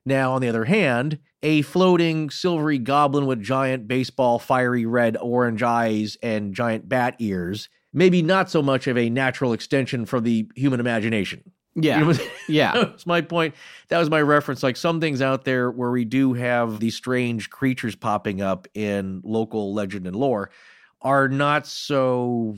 [0.09, 5.63] Now, on the other hand, a floating silvery goblin with giant baseball, fiery red, orange
[5.63, 10.51] eyes, and giant bat ears, maybe not so much of a natural extension from the
[10.57, 11.53] human imagination.
[11.75, 12.01] Yeah.
[12.01, 12.73] You know, yeah.
[12.75, 13.55] that was my point.
[13.89, 14.63] That was my reference.
[14.63, 19.21] Like some things out there where we do have these strange creatures popping up in
[19.25, 20.51] local legend and lore
[21.03, 22.57] are not so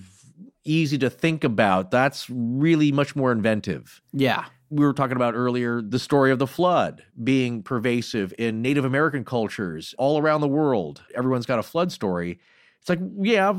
[0.65, 1.91] easy to think about.
[1.91, 4.01] That's really much more inventive.
[4.13, 4.45] Yeah.
[4.71, 9.25] We were talking about earlier the story of the flood being pervasive in Native American
[9.25, 11.03] cultures all around the world.
[11.15, 12.39] Everyone's got a flood story.
[12.81, 13.53] It's like, yeah,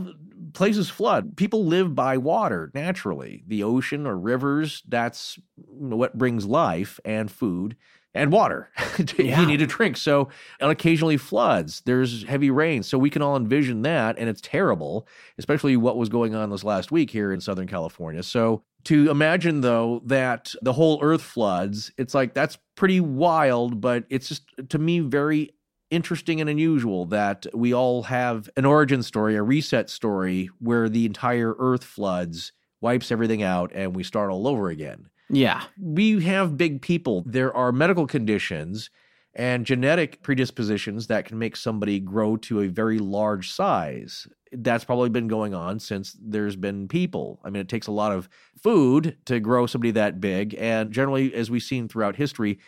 [0.54, 1.36] places flood.
[1.38, 3.44] People live by water naturally.
[3.46, 7.76] The ocean or rivers, that's what brings life and food
[8.14, 8.70] and water.
[9.18, 9.42] Yeah.
[9.42, 9.98] you need to drink.
[9.98, 11.82] So, and occasionally floods.
[11.86, 12.84] There's heavy rain.
[12.84, 14.18] So we can all envision that.
[14.18, 15.08] And it's terrible,
[15.38, 18.24] especially what was going on this last week here in Southern California.
[18.24, 24.06] So to imagine though that the whole earth floods, it's like that's pretty wild, but
[24.10, 25.52] it's just to me very
[25.90, 31.06] interesting and unusual that we all have an origin story, a reset story where the
[31.06, 35.10] entire earth floods, wipes everything out, and we start all over again.
[35.30, 35.64] Yeah.
[35.80, 37.24] We have big people.
[37.26, 38.90] There are medical conditions
[39.34, 44.28] and genetic predispositions that can make somebody grow to a very large size.
[44.52, 47.40] That's probably been going on since there's been people.
[47.46, 48.28] I mean, it takes a lot of
[48.62, 50.56] food to grow somebody that big.
[50.56, 52.60] And generally, as we've seen throughout history,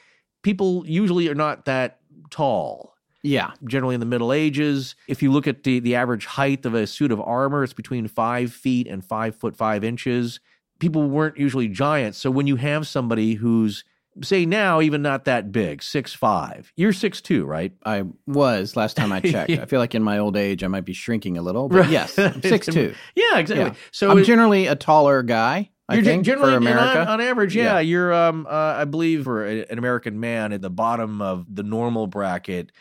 [0.41, 1.99] people usually are not that
[2.29, 3.51] tall Yeah.
[3.67, 4.95] generally in the Middle Ages.
[5.07, 8.07] If you look at the, the average height of a suit of armor, it's between
[8.07, 10.39] five feet and five foot five inches.
[10.79, 12.17] People weren't usually giants.
[12.17, 13.83] So when you have somebody who's,
[14.21, 17.71] say now, even not that big, six five, you're six two, right?
[17.85, 19.51] I was last time I checked.
[19.51, 22.17] I feel like in my old age I might be shrinking a little, but yes,
[22.19, 22.93] I'm six two.
[23.15, 23.65] Yeah, exactly.
[23.65, 23.73] Yeah.
[23.91, 25.69] So I'm it- generally a taller guy.
[25.89, 27.01] I you're think generally for America.
[27.01, 27.79] on, on average, yeah, Yeah.
[27.81, 31.63] you're um uh, I believe for a- an American man at the bottom of the
[31.63, 32.71] normal bracket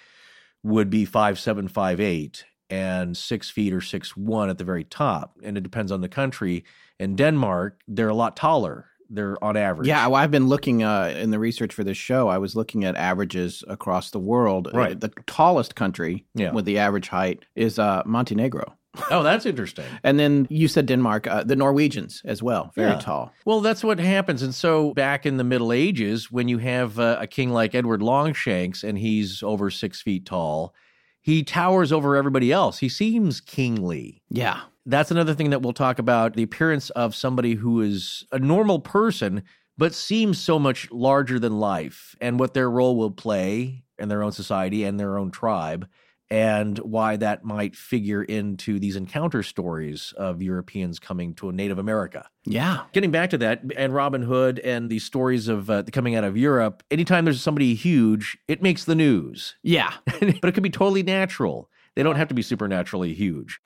[0.63, 4.85] would be five seven five eight and six feet or six one at the very
[4.85, 6.65] top, and it depends on the country.
[7.01, 8.87] In Denmark, they're a lot taller.
[9.15, 9.87] They're on average.
[9.89, 12.29] Yeah, well, I've been looking uh, in the research for this show.
[12.29, 14.69] I was looking at averages across the world.
[14.69, 14.99] Uh, Right.
[15.01, 16.53] The tallest country Yeah.
[16.53, 18.65] with the average height is uh, Montenegro.
[19.11, 19.85] Oh, that's interesting.
[20.03, 22.99] And then you said Denmark, uh, the Norwegians as well, very Yeah.
[22.99, 23.33] tall.
[23.47, 24.43] Well, that's what happens.
[24.43, 28.03] And so back in the Middle Ages, when you have uh, a king like Edward
[28.03, 30.75] Longshanks and he's over six feet tall,
[31.23, 32.79] he towers over everybody else.
[32.81, 34.23] He seems kingly.
[34.29, 34.61] Yeah.
[34.85, 38.81] That's another thing that we'll talk about the appearance of somebody who is a normal
[38.81, 39.45] person,
[39.79, 44.23] but seems so much larger than life and what their role will play in their
[44.25, 45.87] own society and their own tribe,
[46.31, 52.27] and why that might figure into these encounter stories of Europeans coming to Native America
[52.45, 52.85] Yeah.
[52.93, 56.37] getting back to that and Robin Hood and the stories of uh, coming out of
[56.37, 59.55] Europe, anytime there's somebody huge, it makes the news.
[59.63, 59.93] Yeah.
[60.07, 61.71] but it could be totally natural.
[61.95, 63.61] They don't have to be supernaturally huge.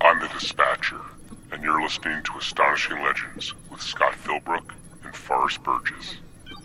[0.00, 1.02] I'm the Dispatcher,
[1.52, 4.72] and you're listening to Astonishing Legends with Scott Philbrook
[5.04, 6.16] and Forrest Burgess.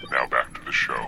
[0.10, 1.06] Now back to the show.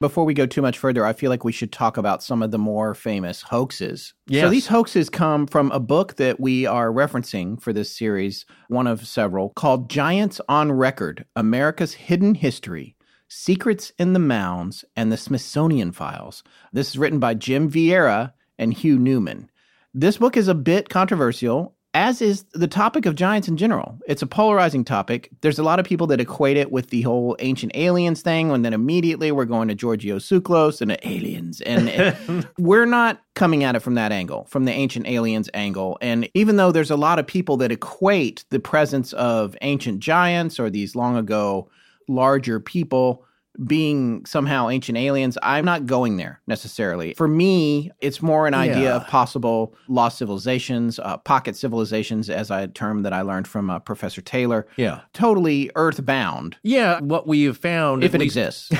[0.00, 2.50] Before we go too much further, I feel like we should talk about some of
[2.50, 4.12] the more famous hoaxes.
[4.30, 8.86] So these hoaxes come from a book that we are referencing for this series, one
[8.86, 12.96] of several, called Giants on Record America's Hidden History
[13.28, 16.44] Secrets in the Mounds and the Smithsonian Files.
[16.74, 19.50] This is written by Jim Vieira and Hugh Newman.
[19.96, 23.96] This book is a bit controversial, as is the topic of giants in general.
[24.08, 25.30] It's a polarizing topic.
[25.40, 28.64] There's a lot of people that equate it with the whole ancient aliens thing, and
[28.64, 31.60] then immediately we're going to Giorgio Tsoukalos and aliens.
[31.60, 35.96] And we're not coming at it from that angle, from the ancient aliens angle.
[36.00, 40.58] And even though there's a lot of people that equate the presence of ancient giants
[40.58, 41.70] or these long ago
[42.08, 43.24] larger people
[43.66, 47.14] being somehow ancient aliens, I'm not going there necessarily.
[47.14, 48.96] For me, it's more an idea Yeah.
[48.96, 53.78] of possible lost civilizations, uh, pocket civilizations, as a term that I learned from uh,
[53.78, 54.66] Professor Taylor.
[54.76, 55.02] Yeah.
[55.12, 58.70] Totally earthbound, Yeah, what we have found if it least- exists.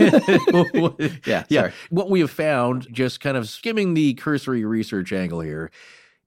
[0.00, 0.20] yeah,
[1.26, 1.60] Yeah, yeah.
[1.62, 1.72] sorry.
[1.90, 5.70] What we have found, just kind of skimming the cursory research angle here,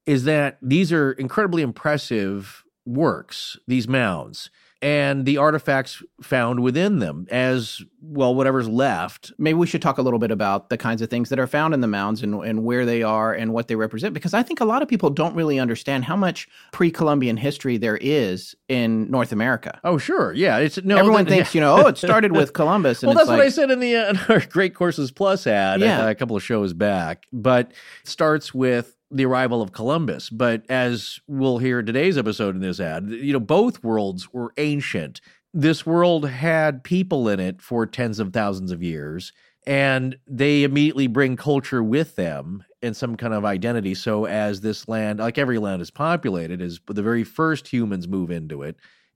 [0.05, 4.49] is that these are incredibly impressive works, these mounds,
[4.83, 9.31] and the artifacts found within them, as well, whatever's left.
[9.37, 11.73] Maybe we should talk a little bit about the kinds of things that are found
[11.73, 14.59] in the mounds and, and where they are and what they represent, because I think
[14.59, 19.09] a lot of people don't really understand how much pre Columbian history there is in
[19.09, 19.79] North America.
[19.85, 20.57] Oh, sure, yeah.
[20.57, 20.97] It's no.
[20.97, 23.01] Everyone that- thinks, you know, oh, it started with Columbus.
[23.03, 25.79] And well, that's what I said in the uh, in our Great Courses Plus ad
[25.79, 26.05] Yeah.
[26.05, 27.25] uh, a couple of shows back.
[27.31, 27.71] But
[28.03, 30.29] starts with the arrival of Columbus.
[30.29, 35.21] But as we'll hear today's episode in this ad, you know, both worlds were ancient.
[35.53, 39.31] This world had people in it for tens of thousands of years,
[39.67, 43.95] and they immediately bring culture with them and some kind of identity.
[43.95, 48.31] So as this land, like every land is populated, as the very first humans move
[48.31, 48.75] into it,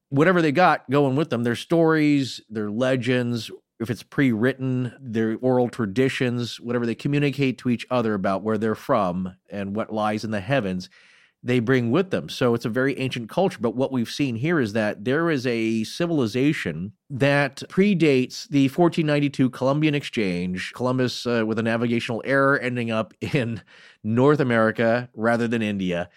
[0.09, 5.69] whatever they got going with them, their stories, their legends, if it's pre-written, their oral
[5.69, 10.31] traditions, whatever they communicate to each other about where they're from and what lies in
[10.31, 10.89] the heavens,
[11.43, 12.27] they bring with them.
[12.29, 13.59] So it's a very ancient culture.
[13.61, 19.51] But what we've seen here is that there is a civilization that predates the 1492
[19.51, 23.61] Columbian Exchange, Columbus uh, with a navigational error ending up in
[24.03, 26.09] North America rather than India.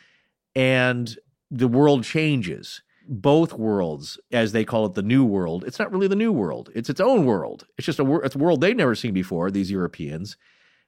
[0.54, 1.16] And
[1.50, 5.64] the world changes both worlds, as they call it, the new world.
[5.66, 6.70] It's not really the new world.
[6.76, 7.66] It's its own world.
[7.76, 10.36] It's just a, wor- it's a world they've never seen before, these Europeans.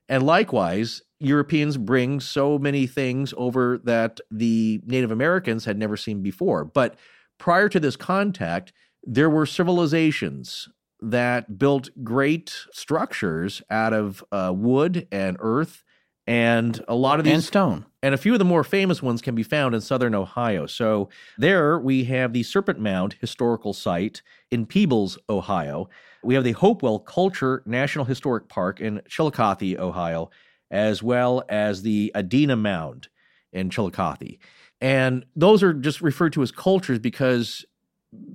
[0.08, 6.22] And likewise, Europeans bring so many things over that the Native Americans had never seen
[6.22, 6.64] before.
[6.64, 6.96] But
[7.38, 10.68] prior to this contact, there were civilizations
[11.00, 15.82] that built great structures out of uh, wood and earth.
[16.24, 17.86] And a lot of these and stone.
[18.02, 20.66] And a few of the more famous ones can be found in southern Ohio.
[20.66, 25.88] So there we have the Serpent Mound Historical Site in Peebles, Ohio.
[26.24, 30.30] We have the Hopewell Culture National Historic Park in Chillicothe, Ohio,
[30.70, 33.08] as well as the Adena Mound
[33.52, 34.38] in Chillicothe.
[34.80, 37.64] And those are just referred to as cultures because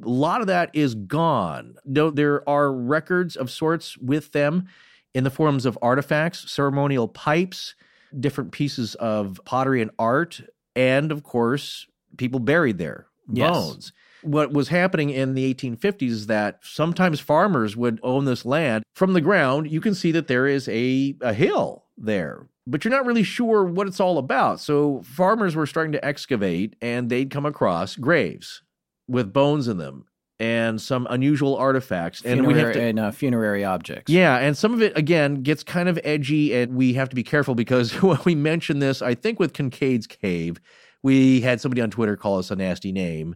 [0.04, 1.76] a lot of that is gone.
[1.86, 4.68] There are records of sorts with them
[5.14, 7.76] in the forms of artifacts, ceremonial pipes,
[8.20, 10.42] different pieces of pottery and art,
[10.76, 11.88] and of course,
[12.18, 13.50] people buried there, Yes.
[13.52, 13.94] bones.
[14.24, 18.84] What was happening in the 1850s is that sometimes farmers would own this land.
[18.96, 22.92] From the ground, you can see that there is a, a hill there, but you're
[22.92, 24.60] not really sure what it's all about.
[24.60, 28.64] So farmers were starting to excavate and they'd come across graves
[29.08, 30.06] with bones in them
[30.40, 32.22] and some unusual artifacts.
[32.24, 34.12] And we have Funerary, to, and uh, funerary objects.
[34.12, 37.24] yeah, and some of it again gets kind of edgy, and we have to be
[37.24, 40.60] careful because when we mention this, I think with Kincaid's Cave,
[41.04, 43.36] we had somebody on Twitter call us a nasty name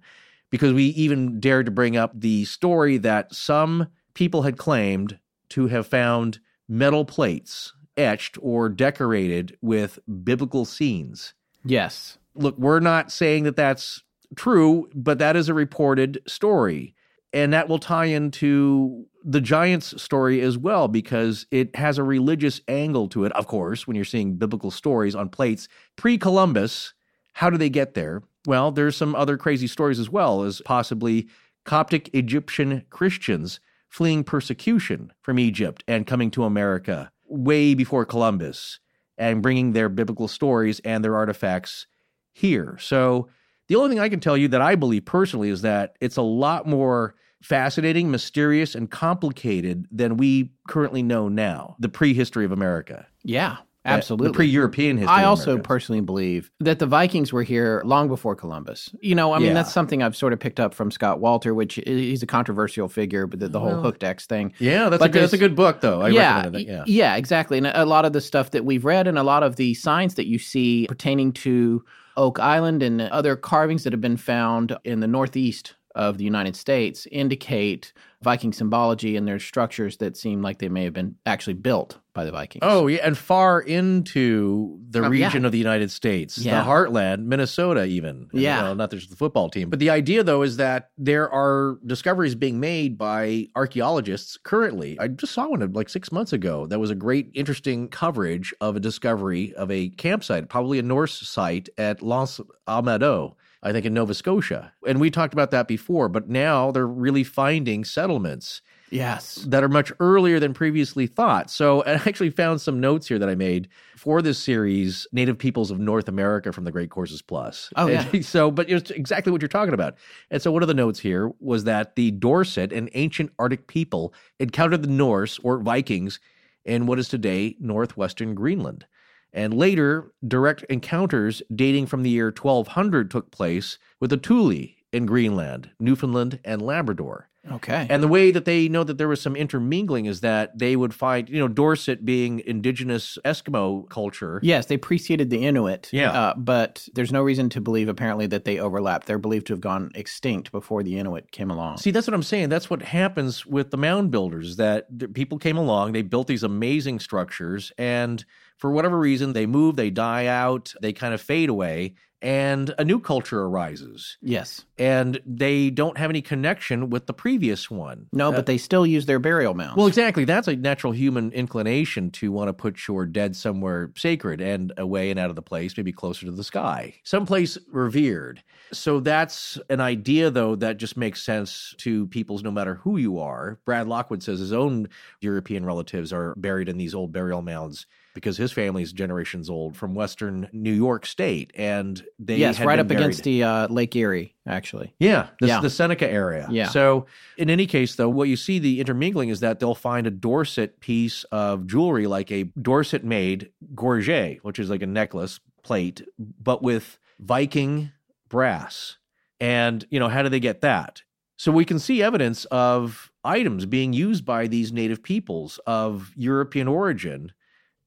[0.50, 5.18] because we even dared to bring up the story that some people had claimed
[5.50, 11.34] to have found metal plates etched or decorated with biblical scenes.
[11.64, 12.18] Yes.
[12.36, 14.04] Look, we're not saying that that's
[14.36, 16.96] true, but that is a reported story.
[17.34, 22.60] And that will tie into the Giants story as well, because it has a religious
[22.68, 23.32] angle to it.
[23.34, 26.94] Of course, when you're seeing biblical stories on plates pre Columbus,
[27.34, 28.24] how do they get there?
[28.48, 31.30] Well, there's some other crazy stories as well, as possibly
[31.64, 38.80] Coptic Egyptian Christians fleeing persecution from Egypt and coming to America way before Columbus
[39.18, 41.88] and bringing their biblical stories and their artifacts
[42.34, 42.78] here.
[42.80, 43.30] So,
[43.72, 46.22] the only thing I can tell you that I believe personally is that it's a
[46.22, 53.08] lot more fascinating, mysterious, and complicated than we currently know now, the prehistory of America.
[53.24, 53.58] Yeah.
[53.86, 54.28] Absolutely.
[54.28, 55.12] The pre European history.
[55.16, 55.68] I also America.
[55.70, 58.94] personally believe that the Vikings were here long before Columbus.
[59.02, 59.54] You know, I mean, Yeah.
[59.56, 62.88] that's something I've sort of picked up from Scott Wolter, which i- he's a controversial
[62.90, 63.74] figure, but the, the whole oh.
[63.76, 64.54] Well, hooked X thing.
[64.60, 66.02] Yeah, that's, But a good, that's a good book, though.
[66.02, 66.68] I yeah, recommend it.
[66.68, 66.84] Yeah.
[66.86, 67.58] yeah, exactly.
[67.58, 70.14] And a lot of the stuff that we've read and a lot of the signs
[70.16, 71.84] that you see pertaining to
[72.18, 76.56] Oak Island and other carvings that have been found in the northeast of the United
[76.56, 81.56] States indicate Viking symbology and there's structures that seem like they may have been actually
[81.56, 82.60] built by the Vikings.
[82.62, 85.26] Oh, yeah, and far into the Um, yeah.
[85.26, 86.62] region of the United States, Yeah.
[86.64, 88.28] the heartland, Minnesota, even.
[88.32, 88.62] Yeah.
[88.64, 89.70] well, not just the football team.
[89.72, 95.00] But the idea, though, is that there are discoveries being made by archaeologists currently.
[95.00, 96.68] I just saw one like six months ago.
[96.68, 101.28] That was a great, interesting coverage of a discovery of a campsite, probably a Norse
[101.28, 103.34] site at Los Almados.
[103.64, 104.74] I think in Nova Scotia.
[104.88, 109.36] And we talked about that before, but now they're really finding settlements yes.
[109.48, 111.52] that are much earlier than previously thought.
[111.52, 115.70] So I actually found some notes here that I made for this series, Native Peoples
[115.70, 117.72] of North America from the Great Courses Plus.
[117.76, 118.22] Oh, And yeah.
[118.24, 119.96] so, but it's exactly what you're talking about.
[120.32, 124.14] And so one of the notes here was that the Dorset, an ancient Arctic people,
[124.40, 126.20] encountered the Norse or Vikings
[126.66, 128.86] in what is today northwestern Greenland.
[129.34, 135.06] And later, direct encounters dating from the year 1200 took place with the Thule in
[135.06, 137.30] Greenland, Newfoundland, and Labrador.
[137.50, 137.88] Okay.
[137.90, 140.94] And the way that they know that there was some intermingling is that they would
[140.94, 144.40] find, you know, Dorset being indigenous Eskimo culture.
[144.44, 145.90] Yes, they preceded the Inuit.
[145.92, 146.12] Yeah.
[146.12, 149.08] Uh, but there's no reason to believe, apparently, that they overlapped.
[149.08, 151.78] They're believed to have gone extinct before the Inuit came along.
[151.78, 152.50] See, that's what I'm saying.
[152.50, 154.58] That's what happens with the mound builders.
[154.58, 158.24] That people came along, they built these amazing structures, and
[158.62, 162.86] For whatever reason, they move, they die out, they kind of fade away, and a
[162.86, 164.18] new culture arises.
[164.22, 164.64] Yes.
[164.78, 168.06] And they don't have any connection with the previous one.
[168.14, 169.76] No, Uh, but they still use their burial mounds.
[169.78, 170.26] well, exactly.
[170.26, 175.10] That's a natural human inclination to want to put your dead somewhere sacred and away
[175.10, 178.44] and out of the place, maybe closer to the sky, someplace revered.
[178.72, 183.18] So that's an idea, though, that just makes sense to peoples no matter who you
[183.18, 183.58] are.
[183.66, 184.88] Brad Lockwood says his own
[185.20, 189.96] European relatives are buried in these old burial mounds because his family's generations old from
[189.96, 194.94] Western New York State, and they yes, right up against the uh, Lake Erie, actually.
[195.00, 195.62] yeah, the, Yeah.
[195.62, 196.48] the Seneca area.
[196.52, 196.68] Yeah.
[196.70, 197.06] So,
[197.38, 200.80] in any case, though, what you see the intermingling is that they'll find a Dorset
[200.80, 206.62] piece of jewelry, like a Dorset made gorget, which is like a necklace plate, but
[206.62, 207.92] with Viking
[208.30, 208.98] brass.
[209.40, 211.04] And, you know, how do they get that?
[211.38, 216.68] So, we can see evidence of items being used by these native peoples of European
[216.68, 217.32] origin,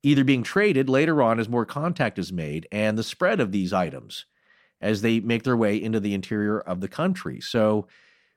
[0.05, 3.73] either being traded later on as more contact is made, and the spread of these
[3.73, 4.27] items
[4.81, 7.41] as they make their way into the interior of the country.
[7.41, 7.87] So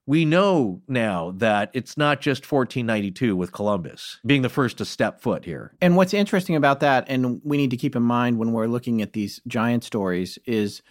[0.06, 5.22] we know now that it's not just 1492 with Columbus being the first to step
[5.22, 5.74] foot here.
[5.82, 9.02] And what's interesting about that, and we need to keep in mind when we're looking
[9.02, 10.82] at these giant stories, is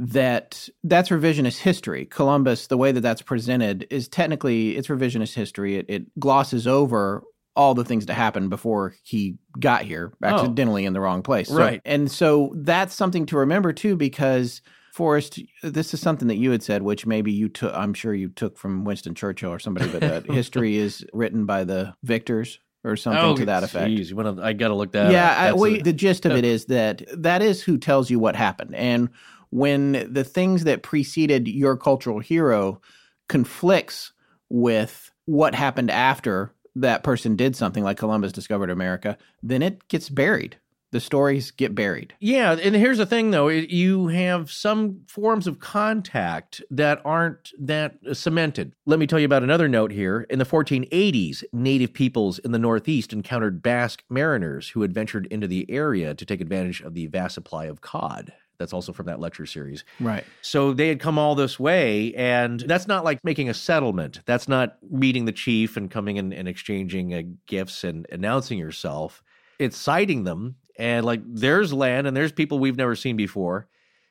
[0.00, 2.04] that that's revisionist history.
[2.04, 5.76] Columbus, the way that that's presented, is technically it's revisionist history.
[5.76, 7.22] It, it glosses over
[7.56, 10.26] all the things that happened before he got here, oh.
[10.26, 11.48] accidentally in the wrong place.
[11.48, 11.80] So- Right.
[11.84, 14.60] and so that's something to remember too, because
[14.92, 17.74] Forrest, this is something that you had said, which maybe you took.
[17.74, 21.44] I'm sure you took from Winston Churchill or somebody, but that uh, history is written
[21.44, 23.88] by the victors or something to oh, that effect.
[23.88, 25.38] Geez, you wanna- I got to look that Yeah, up.
[25.38, 28.36] I, well, a- the gist of it is that that is who tells you what
[28.36, 28.74] happened.
[28.74, 29.10] And
[29.50, 32.80] when the things that preceded your cultural hero
[33.28, 34.12] conflicts
[34.48, 40.08] with what happened after that person did something like Columbus discovered America, then it gets
[40.08, 40.58] buried.
[40.92, 42.14] The stories get buried.
[42.20, 47.98] Yeah, and here's the thing though, you have some forms of contact that aren't that
[48.12, 48.72] cemented.
[48.86, 50.26] Let me tell you about another note here.
[50.30, 55.48] In the 1480s, native peoples in the Northeast encountered Basque mariners who had ventured into
[55.48, 58.32] the area to take advantage of the vast supply of cod.
[58.58, 59.84] That's also from that lecture series.
[60.00, 60.24] Right.
[60.42, 64.20] So they had come all this way, and that's not like making a settlement.
[64.26, 69.22] That's not meeting the chief and coming in and exchanging uh, gifts and announcing yourself.
[69.58, 73.68] It's sighting them, and like there's land and there's people we've never seen before,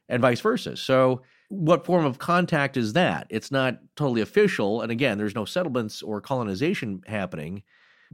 [0.09, 0.77] and vice versa.
[0.77, 3.27] So, what form of contact is that?
[3.29, 4.81] It's not totally official.
[4.81, 7.63] And again, there's no settlements or colonization happening,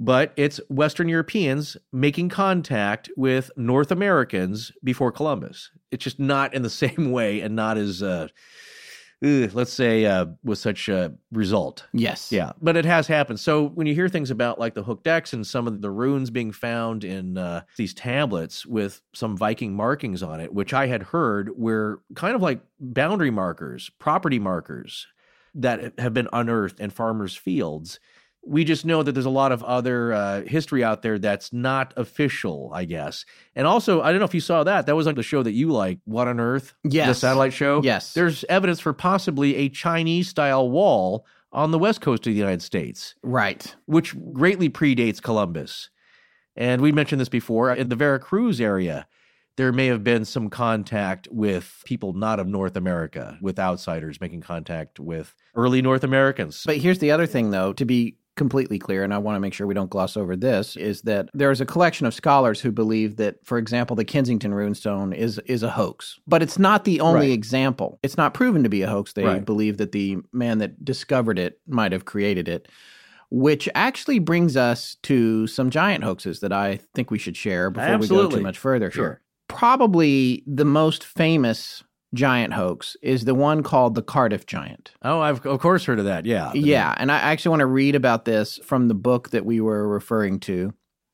[0.01, 5.69] but it's Western Europeans making contact with North Americans before Columbus.
[5.91, 8.27] It's just not in the same way and not as, uh,
[9.23, 11.85] ugh, let's say, uh, with such a result.
[11.93, 12.31] Yes.
[12.31, 13.39] Yeah, but it has happened.
[13.39, 16.31] So when you hear things about like the hooked X and some of the runes
[16.31, 21.03] being found in uh, these tablets with some Viking markings on it, which I had
[21.03, 25.05] heard were kind of like boundary markers, property markers
[25.53, 27.99] that have been unearthed in farmers' fields.
[28.43, 31.93] We just know that there's a lot of other uh, history out there that's not
[31.95, 33.23] official, I guess.
[33.55, 34.87] And also, I don't know if you saw that.
[34.87, 36.73] That was like the show that you like, What on Earth?
[36.83, 37.07] Yes.
[37.07, 37.81] The satellite show?
[37.83, 38.13] Yes.
[38.13, 42.61] There's evidence for possibly a Chinese style wall on the west coast of the United
[42.63, 43.75] States, Right.
[43.85, 45.89] which greatly predates Columbus.
[46.55, 49.07] And we mentioned this before in the Veracruz area.
[49.57, 54.41] There may have been some contact with people not of North America, with outsiders making
[54.41, 56.63] contact with early North Americans.
[56.65, 59.53] But here's the other thing, though, to be completely clear, and I want to make
[59.53, 63.17] sure we don't gloss over this, is that there's a collection of scholars who believe
[63.17, 66.19] that, for example, the Kensington runestone is is a hoax.
[66.25, 67.33] But it's not the only Right.
[67.41, 67.99] example.
[68.01, 69.13] It's not proven to be a hoax.
[69.13, 69.45] They Right.
[69.45, 72.67] believe that the man that discovered it might have created it.
[73.29, 77.99] Which actually brings us to some giant hoaxes that I think we should share before
[77.99, 78.89] we go too much further.
[78.89, 79.21] Sure.
[79.47, 81.83] Probably the most famous
[82.13, 84.91] giant hoax is the one called the Cardiff Giant.
[85.01, 86.25] oh, I've of course heard of that.
[86.25, 86.51] Yeah.
[86.53, 89.87] Yeah, and I actually want to read about this from the book that we were
[89.87, 90.73] referring to.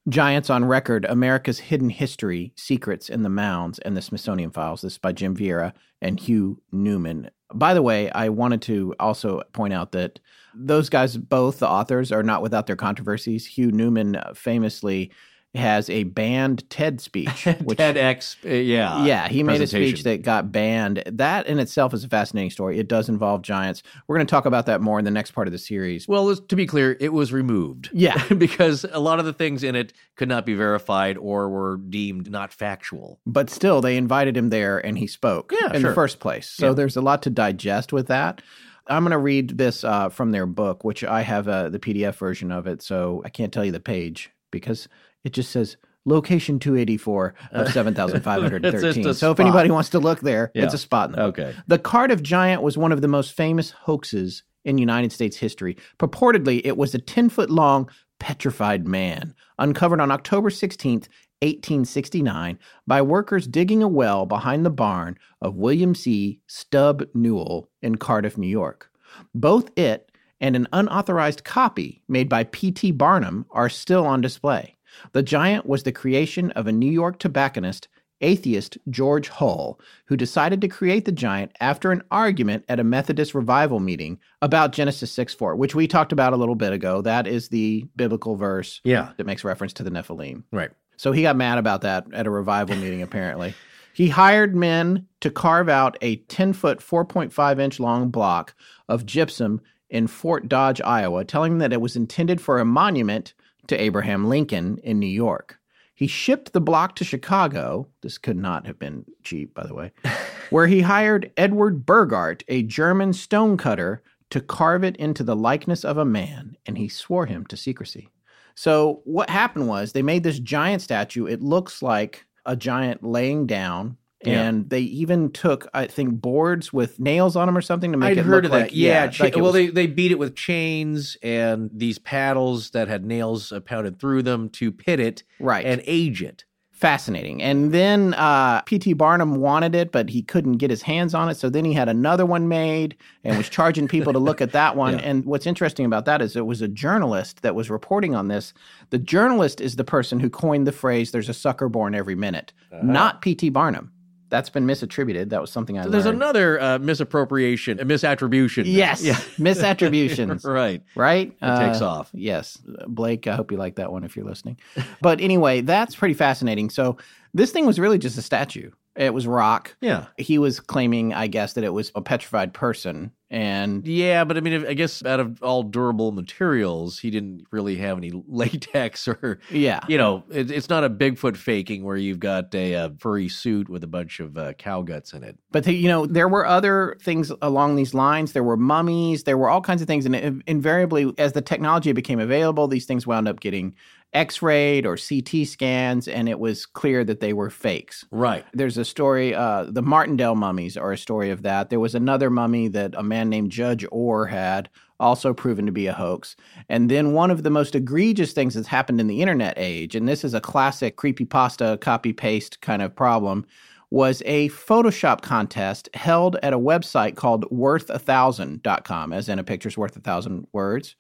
[0.10, 4.82] Giants on Record America's Hidden History, Secrets in the Mounds, and the Smithsonian Files.
[4.82, 7.30] This is by Jim Vieira and Hugh Newman.
[7.54, 10.20] By the way, I wanted to also point out that
[10.56, 13.46] those guys, both the authors, are not without their controversies.
[13.46, 15.12] Hugh Newman uh, famously
[15.56, 17.46] has a banned TED speech.
[17.64, 18.36] which- TEDx.
[18.46, 19.04] uh, yeah.
[19.06, 21.02] yeah, he made a speech that got banned.
[21.08, 22.78] That in itself is a fascinating story.
[22.80, 23.82] It does involve giants.
[24.08, 26.08] We're going to talk about that more in the next part of the series.
[26.08, 27.90] Well, to be clear, it was removed.
[27.94, 28.22] Yeah.
[28.38, 32.30] because a lot of the things in it could not be verified or were deemed
[32.30, 33.20] not factual.
[33.26, 35.90] But still, they invited him there and he spoke Yeah, in sure.
[35.90, 36.50] the first place.
[36.50, 36.74] So Yeah.
[36.74, 38.42] there's a lot to digest with that.
[38.90, 42.16] I'm going to read this uh, from their book, which I have uh, the PDF
[42.16, 42.82] version of it.
[42.82, 44.88] So I can't tell you the page because
[45.24, 48.66] it just says location 284 of 7513.
[48.74, 50.64] It's just a so if anybody wants to look there, Yeah.
[50.64, 51.40] it's a spot in the book.
[51.40, 51.56] Okay.
[51.68, 55.78] The Cardiff Giant was one of the most famous hoaxes in United States history.
[56.00, 57.90] Purportedly, it was a 10 foot long
[58.20, 61.08] petrified man uncovered on October 16th,
[61.42, 62.58] 1869,
[62.88, 66.40] by workers digging a well behind the barn of William C.
[66.48, 68.90] Stub Newell in Cardiff, New York.
[69.36, 72.92] Both it and an unauthorized copy made by P.T.
[72.92, 74.77] Barnum are still on display.
[75.14, 77.88] The giant was the creation of a New York tobacconist,
[78.22, 83.36] atheist George Hull, who decided to create the giant after an argument at a Methodist
[83.36, 87.02] revival meeting about Genesis 6 4, which we talked about a little bit ago.
[87.02, 89.12] That is the biblical verse Yeah.
[89.18, 90.44] that makes reference to the Nephilim.
[90.52, 90.72] Right.
[90.96, 93.54] So he got mad about that at a revival meeting, apparently.
[93.94, 98.56] He hired men to carve out a 10 foot, 4.5 inch long block
[98.90, 103.34] of gypsum in Fort Dodge, Iowa, telling them that it was intended for a monument
[103.68, 105.60] to Abraham Lincoln in New York.
[105.96, 107.88] He shipped the block to Chicago.
[108.02, 109.92] This could not have been cheap, by the way,
[110.52, 115.98] where he hired Edward Burghardt, a German stonecutter, to carve it into the likeness of
[115.98, 118.10] a man, and he swore him to secrecy.
[118.56, 121.26] So what happened was they made this giant statue.
[121.26, 123.98] It looks like a giant laying down.
[124.26, 124.42] Yeah.
[124.42, 128.10] And they even took, I think, boards with nails on them or something to make
[128.12, 128.74] I'd it heard look of like that.
[128.76, 129.08] Yeah.
[129.08, 133.06] cha- like well, was- they, they beat it with chains and these paddles that had
[133.06, 136.46] nails uh, pounded through them to pit it right and age it.
[136.72, 137.42] fascinating.
[137.42, 138.94] And then uh, P.T.
[138.94, 141.36] Barnum wanted it, but he couldn't get his hands on it.
[141.36, 144.76] So then he had another one made and was charging people to look at that
[144.84, 144.94] one.
[145.00, 145.06] Yeah.
[145.06, 148.54] And what's interesting about that is it was a journalist that was reporting on this.
[148.92, 152.54] The journalist is the person who coined the phrase "There's a sucker born every minute,"
[152.84, 153.50] not P.T.
[153.50, 153.92] Barnum.
[154.30, 155.30] That's been misattributed.
[155.30, 156.18] That was something I So there's learned.
[156.22, 158.64] another uh, misappropriation, a misattribution.
[158.66, 159.14] Yes, Yeah.
[159.38, 160.46] misattributions.
[160.52, 160.84] right.
[160.96, 161.28] right?
[161.42, 162.10] It takes Uh, off.
[162.14, 162.58] Yes.
[162.88, 164.58] Blake, I hope you like that one if you're listening.
[165.02, 166.70] But anyway, that's pretty fascinating.
[166.70, 166.98] So
[167.34, 168.72] this thing was really just a statue.
[168.96, 169.76] It was rock.
[169.80, 170.06] Yeah.
[170.18, 173.12] He was claiming, I guess, that it was a petrified person.
[173.30, 177.76] And Yeah, but I mean, I guess out of all durable materials, he didn't really
[177.76, 182.20] have any latex or, yeah, you know, it, it's not a Bigfoot faking where you've
[182.20, 185.38] got a, uh furry suit with a bunch of uh, cow guts in it.
[185.52, 188.32] But the, you know, there were other things along these lines.
[188.32, 189.24] There were mummies.
[189.24, 192.86] There were all kinds of things, and it, invariably, as the technology became available, these
[192.86, 193.76] things wound up getting
[194.14, 198.06] X-rayed or CT scans, and it was clear that they were fakes.
[198.12, 198.46] Right.
[198.54, 201.70] There's a story, uh, the Martindale mummies are a story of that.
[201.70, 205.88] There was another mummy that a man named Judge Orr had, also proven to be
[205.88, 206.36] a hoax.
[206.70, 210.08] And then one of the most egregious things that's happened in the internet age, and
[210.08, 213.46] this is a classic creepypasta copy paste kind of problem,
[213.90, 219.96] was a Photoshop contest held at a website called worth1000.com, as in a picture's worth
[219.96, 220.96] a thousand words.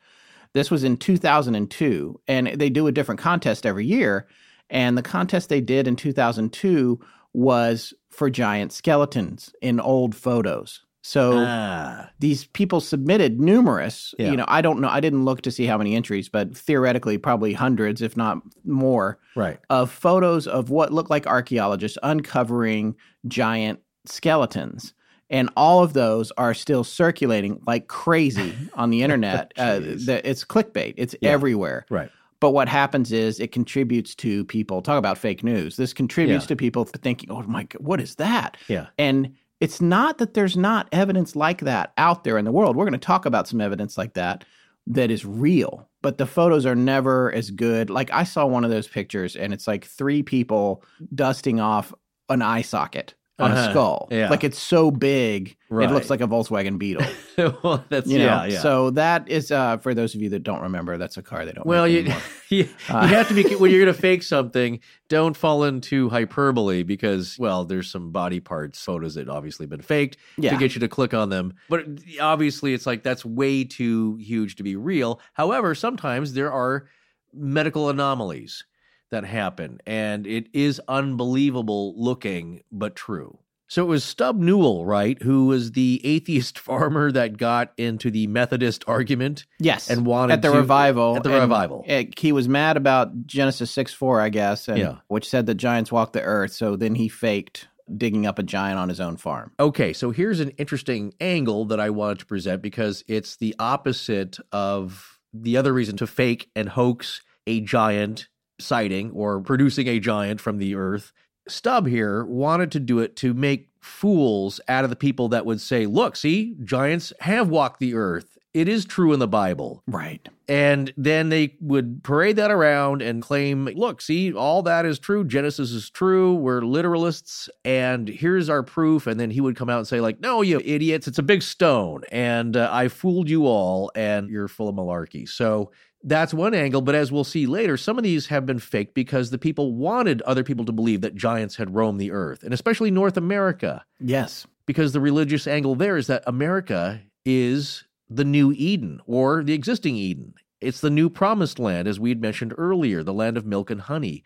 [0.57, 4.27] This was in 2002, and they do a different contest every year.
[4.71, 6.99] And the contest they did in 2002
[7.33, 10.81] was for giant skeletons in old photos.
[11.03, 12.09] So Ah.
[12.19, 14.31] these people submitted numerous, Yeah.
[14.31, 17.19] you know, I don't know, I didn't look to see how many entries, but theoretically,
[17.19, 19.59] probably hundreds, if not more, Right.
[19.69, 22.95] of photos of what looked like archaeologists uncovering
[23.27, 24.93] giant skeletons.
[25.29, 29.51] And all of those are still circulating like crazy on the internet.
[29.57, 31.31] uh, the, it's clickbait, it's Yeah.
[31.31, 31.85] everywhere.
[31.89, 32.09] Right.
[32.39, 35.75] But what happens is it contributes to people talk about fake news.
[35.75, 36.49] This contributes Yeah.
[36.49, 38.87] to people thinking, "Oh my god, what is that?" Yeah.
[38.97, 42.75] And it's not that there's not evidence like that out there in the world.
[42.75, 44.45] We're going to talk about some evidence like that
[44.85, 47.89] that is real, but the photos are never as good.
[47.89, 50.83] Like I saw one of those pictures and it's like three people
[51.15, 51.91] dusting off
[52.29, 53.69] an eye socket on a Uh-huh.
[53.69, 54.07] skull.
[54.09, 54.29] Yeah.
[54.29, 57.05] Like it's so big, it looks like a Volkswagen Beetle.
[57.63, 58.25] well, that's You know?
[58.25, 58.59] yeah, yeah.
[58.59, 61.51] So that is uh, for those of you that don't remember, that's a car they
[61.51, 62.13] don't well, you, you,
[62.49, 64.79] you Uh, have to be when you're going to fake something.
[65.07, 70.17] Don't fall into hyperbole because, well, there's some body parts photos that obviously been faked
[70.37, 70.51] Yeah.
[70.51, 71.53] to get you to click on them.
[71.69, 71.85] But
[72.19, 75.21] obviously, it's like that's way too huge to be real.
[75.33, 76.87] However, sometimes there are
[77.33, 78.65] medical anomalies
[79.11, 83.39] that happen, and it is unbelievable looking, but true.
[83.69, 88.27] So it was Stub Newell, right, who was the atheist farmer that got into the
[88.27, 91.17] Methodist argument Yes, and wanted at the to- revival.
[91.17, 91.83] at the revival.
[91.89, 94.95] uh, he was mad about Genesis six four, I guess, and, Yeah.
[95.07, 96.53] which said that giants walk the earth.
[96.53, 99.51] So then he faked digging up a giant on his own farm.
[99.59, 104.37] Okay, so here's an interesting angle that I wanted to present because it's the opposite
[104.51, 108.27] of the other reason to fake and hoax a giant
[108.59, 111.13] sighting or producing a giant from the earth.
[111.47, 115.61] Stub here wanted to do it to make fools out of the people that would
[115.61, 119.83] say, look, see, giants have walked the earth it is true in the Bible.
[119.87, 120.27] Right.
[120.47, 125.25] And then they would parade that around and claim, look, see, all that is true.
[125.25, 126.35] Genesis is true.
[126.35, 127.49] We're literalists.
[127.65, 129.05] And here's our proof.
[129.05, 131.41] And then he would come out and say, like, no, you idiots, it's a big
[131.41, 132.03] stone.
[132.11, 133.91] And uh, I fooled you all.
[133.93, 135.27] And you're full of malarkey.
[135.27, 135.71] So
[136.03, 136.81] that's one angle.
[136.81, 140.21] But as we'll see later, some of these have been faked because the people wanted
[140.21, 143.83] other people to believe that giants had roamed the earth, and especially North America.
[143.99, 144.47] Yes.
[144.65, 149.95] Because the religious angle there is that America is the new Eden or the existing
[149.95, 150.33] Eden.
[150.61, 153.81] It's the new promised land, as we had mentioned earlier, the land of milk and
[153.81, 154.23] honey.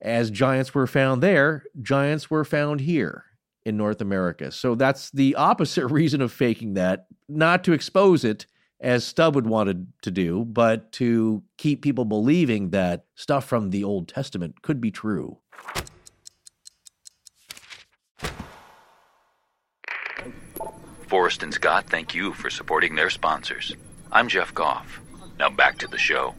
[0.00, 3.24] As giants were found there, giants were found here
[3.64, 4.50] in North America.
[4.50, 8.46] So that's the opposite reason of faking that, not to expose it
[8.80, 13.84] as Stub would wanted to do, but to keep people believing that stuff from the
[13.84, 15.38] Old Testament could be true.
[21.14, 23.72] Forrest and Scott thank you for supporting their sponsors.
[24.10, 25.00] I'm Jeff Goff.
[25.38, 26.34] Now back to the show.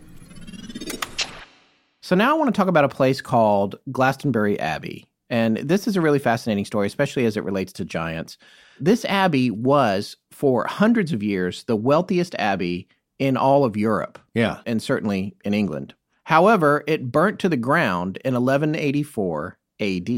[2.01, 5.05] So now I want to talk about a place called Glastonbury Abbey.
[5.30, 8.38] And this is a really fascinating story, especially as it relates to giants.
[8.78, 14.19] This abbey was, for hundreds of years, the wealthiest abbey in all of Europe.
[14.34, 14.59] Yeah.
[14.65, 15.93] And certainly in England.
[16.26, 20.09] However, it burnt to the ground in 1184 AD.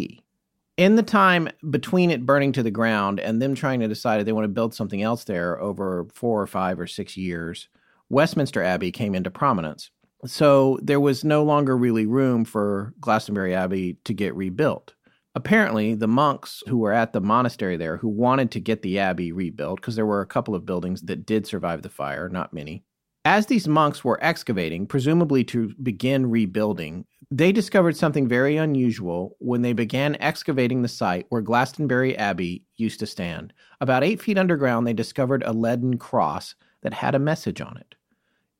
[0.78, 4.28] In the time between it burning to the ground and them trying to decide if
[4.28, 7.68] they want to build something else there over four or five or six years,
[8.10, 9.90] Westminster Abbey came into prominence.
[10.26, 14.94] So there was no longer really room for Glastonbury Abbey to get rebuilt.
[15.34, 19.32] Apparently, the monks who were at the monastery there who wanted to get the abbey
[19.32, 22.84] rebuilt, because there were a couple of buildings that did survive the fire, not many,
[23.28, 29.64] as these monks were excavating, presumably to begin rebuilding, they discovered something very unusual when
[29.64, 33.52] they began excavating the site where Glastonbury Abbey used to stand.
[33.82, 37.96] About eight feet underground, they discovered a leaden cross that had a message on it.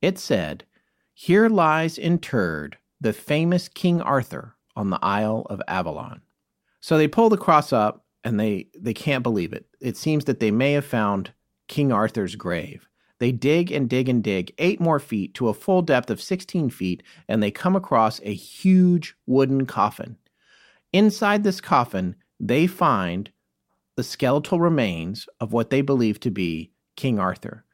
[0.02, 0.64] It said,
[1.14, 6.20] Here lies interred the famous King Arthur on the Isle of Avalon.
[6.80, 9.64] So they pull the cross up and they, they can't believe it.
[9.80, 11.32] It seems that they may have found
[11.68, 12.87] King Arthur's grave.
[13.18, 16.70] They dig and dig and dig eight more feet to a full depth of 16
[16.70, 20.16] feet, and they come across a huge wooden coffin.
[20.92, 23.30] Inside this coffin, they find
[23.96, 27.64] the skeletal remains of what they believe to be King Arthur.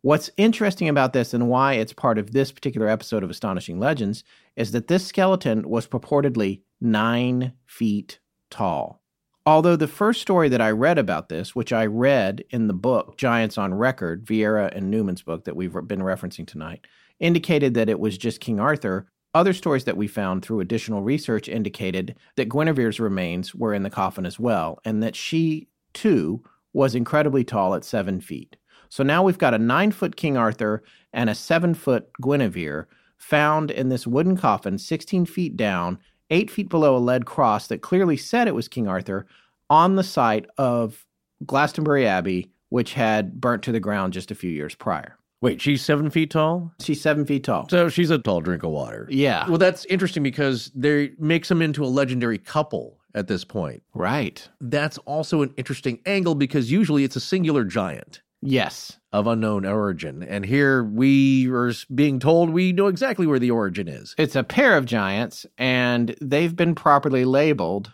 [0.00, 4.24] What's interesting about this and why it's part of this particular episode of Astonishing Legends
[4.56, 9.02] is that this skeleton was purportedly nine feet tall.
[9.46, 13.16] Although the first story that I read about this, which I read in the book
[13.16, 16.86] Giants on Record, Vieira and Newman's book that we've been referencing tonight,
[17.18, 19.08] indicated that it was just King Arthur.
[19.34, 23.90] Other stories that we found through additional research indicated that Guinevere's remains were in the
[23.90, 28.56] coffin as well, and that she, too, was incredibly tall at seven feet.
[28.88, 30.82] So now we've got a nine foot King Arthur
[31.12, 32.86] and a seven foot Guinevere
[33.16, 35.98] found in this wooden coffin, 16 feet down,
[36.30, 39.26] eight feet below a lead cross that clearly said it was King Arthur
[39.70, 41.06] on the site of
[41.46, 45.16] Glastonbury Abbey, which had burnt to the ground just a few years prior.
[45.40, 46.72] Wait, she's seven feet tall?
[46.80, 47.68] She's seven feet tall.
[47.68, 49.06] So she's a tall drink of water.
[49.08, 49.48] Yeah.
[49.48, 53.82] Well, that's interesting because they makes them into a legendary couple at this point.
[53.94, 54.46] Right.
[54.60, 58.97] That's also an interesting angle because usually it's a singular giant Yes.
[59.12, 60.22] Of unknown origin.
[60.22, 64.14] And here we are being told we know exactly where the origin is.
[64.18, 67.92] It's a pair of giants, and they've been properly labeled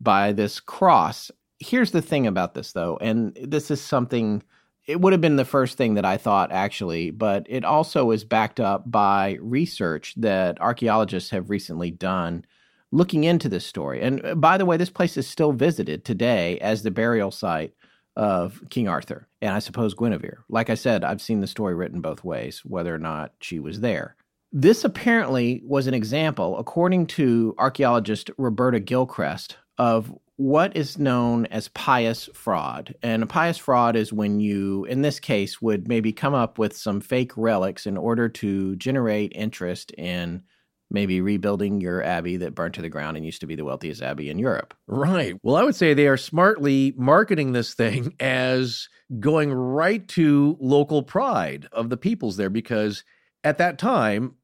[0.00, 1.30] by this cross.
[1.60, 4.42] Here's the thing about this, though, and this is something,
[4.86, 8.24] it would have been the first thing that I thought actually, but it also is
[8.24, 12.44] backed up by research that archaeologists have recently done
[12.90, 14.00] looking into this story.
[14.00, 17.74] And uh, by the way, this place is still visited today as the burial site
[18.18, 20.44] of King Arthur and I suppose Guinevere.
[20.48, 23.80] Like I said, I've seen the story written both ways, whether or not she was
[23.80, 24.16] there.
[24.50, 31.68] This apparently was an example, according to archaeologist Roberta Gilchrist, of what is known as
[31.68, 32.94] pious fraud.
[33.02, 36.76] And a pious fraud is when you, in this case, would maybe come up with
[36.76, 40.42] some fake relics in order to generate interest in
[40.90, 44.02] maybe rebuilding your abbey that burnt to the ground and used to be the wealthiest
[44.02, 44.74] abbey in Europe.
[44.86, 45.34] Right.
[45.42, 48.88] Well, I would say they are smartly marketing this thing as
[49.20, 53.04] going right to local pride of the peoples there because
[53.44, 54.34] at that time,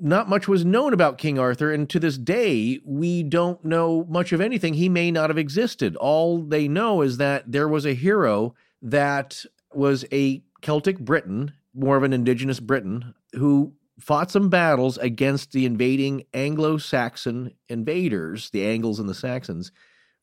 [0.00, 4.32] not much was known about King Arthur, and to this day, we don't know much
[4.32, 4.74] of anything.
[4.74, 5.94] He may not have existed.
[5.96, 11.96] All they know is that there was a hero that was a Celtic Briton, more
[11.96, 18.66] of an indigenous Briton, who fought some battles against the invading Anglo Saxon invaders, the
[18.66, 19.72] Angles and the Saxons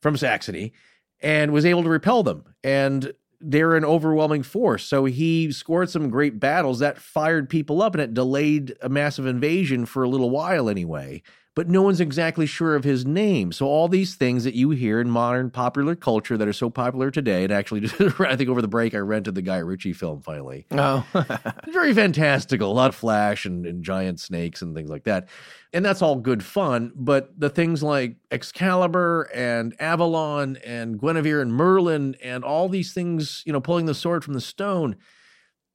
[0.02, 0.72] from Saxony,
[1.20, 2.44] and was able to repel them.
[2.62, 4.84] And they're an overwhelming force.
[4.84, 9.26] So he scored some great battles that fired people up and it delayed a massive
[9.26, 11.22] invasion for a little while anyway.
[11.58, 13.50] But no one's exactly sure of his name.
[13.50, 17.10] So all these things that you hear in modern popular culture that are so popular
[17.10, 17.80] today, and actually,
[18.20, 20.66] I think over the break I rented the Guy Ritchie film finally.
[20.70, 21.04] Oh,
[21.72, 25.30] Very fantastical, a lot of flash and, and giant snakes and things like that.
[25.72, 26.92] And that's all good fun.
[26.94, 33.42] But the things like Excalibur and Avalon and Guinevere and Merlin and all these things,
[33.44, 34.94] you know, pulling the sword from the stone,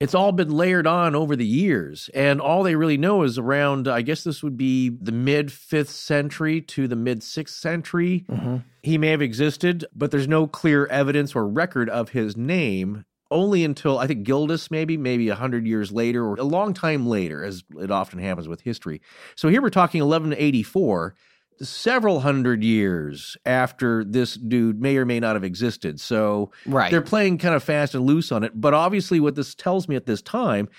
[0.03, 2.09] it's all been layered on over the years.
[2.13, 5.91] And all they really know is around, I guess this would be the mid fifth
[5.91, 8.25] century to the mid sixth century.
[8.29, 8.57] Mm-hmm.
[8.81, 13.63] He may have existed, but there's no clear evidence or record of his name only
[13.63, 17.41] until I think Gildas, maybe, maybe a hundred years later or a long time later,
[17.43, 19.01] as it often happens with history.
[19.35, 21.15] So here we're talking 1184,
[21.61, 25.99] several hundred years after this dude may or may not have existed.
[25.99, 26.91] So Right.
[26.91, 28.53] they're playing kind of fast and loose on it.
[28.59, 30.69] But obviously, what this tells me at this time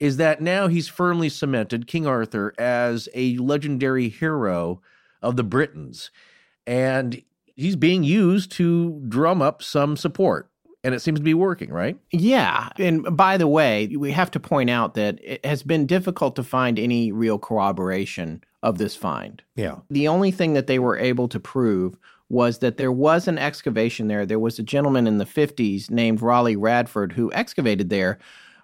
[0.00, 4.80] is that now he's firmly cemented King Arthur as a legendary hero
[5.22, 6.10] of the Britons.
[6.66, 7.22] And
[7.54, 10.50] he's being used to drum up some support.
[10.84, 11.98] And it seems to be working, right?
[12.12, 12.68] Yeah.
[12.78, 16.42] And by the way, we have to point out that it has been difficult to
[16.42, 19.42] find any real corroboration of this find.
[19.56, 19.78] Yeah.
[19.90, 21.96] The only thing that they were able to prove
[22.28, 24.26] was that there was an excavation there.
[24.26, 28.18] There was a gentleman in the 50s named Ralegh Radford who excavated there.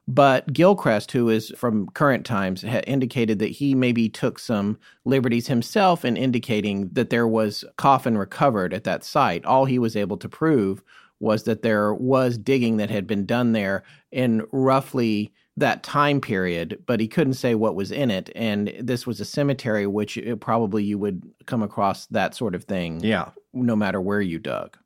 [0.08, 5.46] But Gilchrist, who is from current times, ha- indicated that he maybe took some liberties
[5.46, 9.44] himself in indicating that there was coffin recovered at that site.
[9.44, 10.82] All he was able to prove
[11.20, 16.82] was that there was digging that had been done there in roughly that time period,
[16.86, 18.30] but he couldn't say what was in it.
[18.34, 22.64] And this was a cemetery, which it, probably you would come across that sort of
[22.64, 23.30] thing Yeah.
[23.52, 24.76] no matter where you dug.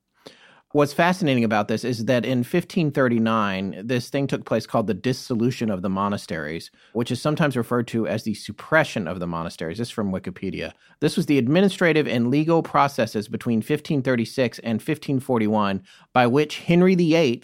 [0.75, 5.69] What's fascinating about this is that in 1539, this thing took place called the dissolution
[5.69, 9.77] of the monasteries, which is sometimes referred to as the suppression of the monasteries.
[9.77, 10.73] This is from Wikipedia.
[10.99, 17.43] This was the administrative and legal processes between 1536 and 1541 by which Henry VIII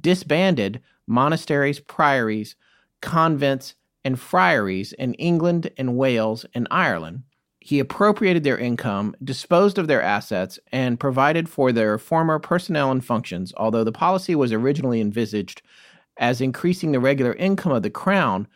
[0.00, 2.54] disbanded monasteries, priories,
[3.02, 7.24] convents, and friaries in England and Wales and Ireland.
[7.64, 13.04] He appropriated their income, disposed of their assets, and provided for their former personnel and
[13.04, 13.52] functions.
[13.56, 15.62] Although the policy was originally envisaged
[16.16, 18.48] as increasing the regular income of the crown,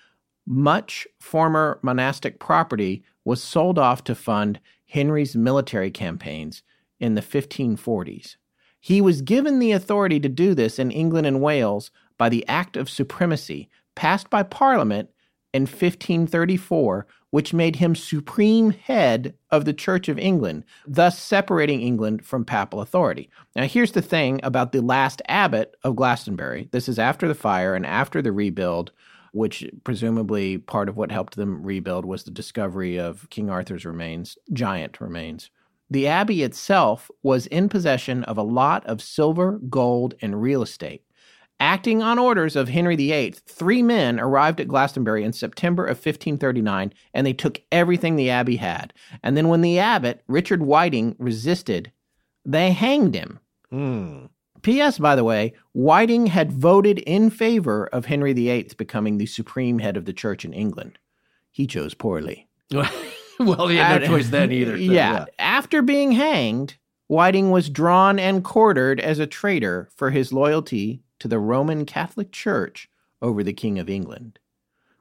[0.45, 6.65] much former monastic property was sold off to fund Henry's military campaigns
[6.99, 8.37] in the 1540s.
[8.81, 12.77] He was given the authority to do this in England and Wales by the Act
[12.77, 15.11] of Supremacy, passed by Parliament
[15.55, 17.07] in 1534,
[17.37, 22.81] which made him supreme head of the Church of England, thus separating England from papal
[22.81, 23.29] authority.
[23.55, 26.71] Now, here's the thing about the last abbot of Glastonbury.
[26.73, 28.91] This is after the fire and after the rebuild,
[29.33, 34.39] which presumably part of what helped them rebuild was the discovery of King Arthur's remains,
[34.55, 35.51] giant remains.
[35.91, 41.03] The abbey itself was in possession of a lot of silver, gold, and real estate.
[41.59, 46.93] Acting on orders of Henry VIII, three men arrived at Glastonbury in September of 1539
[47.15, 48.93] and they took everything the abbey had.
[49.23, 51.93] And then when the abbot, Richard Whiting, resisted,
[52.45, 53.41] they hanged him.
[53.71, 54.27] Hmm.
[54.63, 54.99] P.S.
[54.99, 59.97] By the way, Whiting had voted in favor of Henry VIII becoming the supreme head
[59.97, 60.99] of the church in England.
[61.51, 62.49] He chose poorly.
[63.41, 64.77] well, he had no choice then either.
[64.77, 65.25] so, yeah.
[65.39, 66.77] After being hanged,
[67.07, 72.33] Whiting was drawn and quartered as a traitor for his loyalty to the Roman Catholic
[72.33, 72.89] Church
[73.23, 74.39] over the King of England.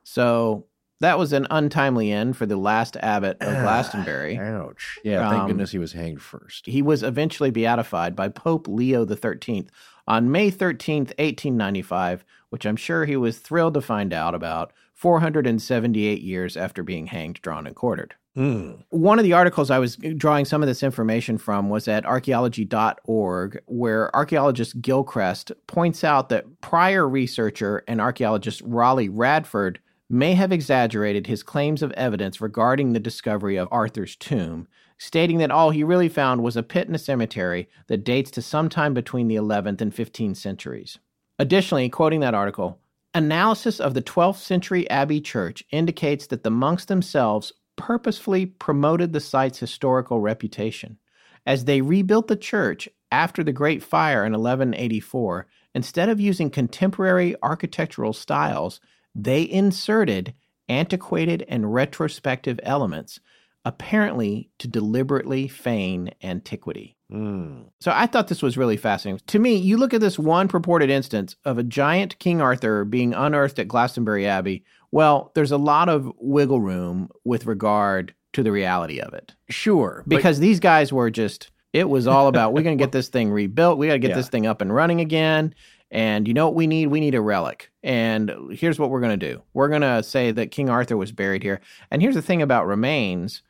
[0.03, 0.65] So
[1.01, 4.37] that was an untimely end for the last abbot of Glastonbury.
[4.37, 4.97] Ouch.
[5.03, 6.65] Yeah, thank Um, goodness he was hanged first.
[6.65, 9.67] He was eventually beatified by Pope Leo XIII
[10.07, 16.21] on May 13th, 1895, which I'm sure he was thrilled to find out about 478
[16.21, 18.15] years after being hanged, drawn, and quartered.
[18.35, 18.71] Hmm.
[18.89, 23.61] One of the articles I was drawing some of this information from was at archaeology.org,
[23.65, 29.79] where archaeologist Gilchrist points out that prior researcher and archaeologist Ralegh Radford
[30.09, 34.67] may have exaggerated his claims of evidence regarding the discovery of Arthur's tomb,
[34.97, 38.41] stating that all he really found was a pit in a cemetery that dates to
[38.41, 40.99] sometime between the 11th and 15th centuries.
[41.39, 42.79] Additionally, quoting that article,
[43.13, 49.19] analysis of the 12th century Abbey Church indicates that the monks themselves purposefully promoted the
[49.19, 50.97] site's historical reputation.
[51.45, 57.35] As they rebuilt the church after the Great Fire in 1184, instead of using contemporary
[57.43, 58.79] architectural styles,
[59.13, 60.33] they inserted
[60.67, 63.19] antiquated and retrospective elements,
[63.63, 66.95] apparently to deliberately feign antiquity.
[67.09, 67.63] Hmm.
[67.79, 69.21] So I thought this was really fascinating.
[69.27, 73.13] To me, you look at this one purported instance of a giant King Arthur being
[73.13, 74.63] unearthed at Glastonbury Abbey.
[74.95, 79.35] Well, there's a lot of wiggle room with regard to the reality of it.
[79.49, 80.03] Sure.
[80.07, 83.09] but- Because these guys were just, it was all about, we're going to get this
[83.09, 83.77] thing rebuilt.
[83.77, 84.15] We got to get Yeah.
[84.15, 85.53] this thing up and running again.
[85.91, 86.87] And you know what we need?
[86.87, 87.71] We need a relic.
[87.83, 91.11] And here's what we're going to do we're going to say that King Arthur was
[91.11, 91.59] buried here.
[91.91, 93.41] And here's the thing about remains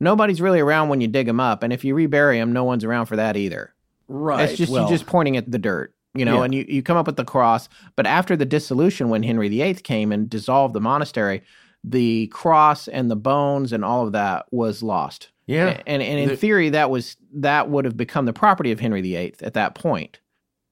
[0.00, 1.62] nobody's really around when you dig them up.
[1.62, 3.74] And if you rebury them, no one's around for that either.
[4.08, 4.48] right.
[4.48, 6.44] It's just well, you're just pointing at the dirt, you know, Yeah.
[6.44, 7.68] and you, you come up with the cross.
[7.96, 11.42] But after the dissolution, when Henry VIII came and dissolved the monastery,
[11.84, 15.30] the cross and the bones and all of that was lost.
[15.46, 15.80] Yeah.
[15.86, 19.00] And and in The- theory, that was that would have become the property of Henry
[19.02, 20.18] VIII at that point,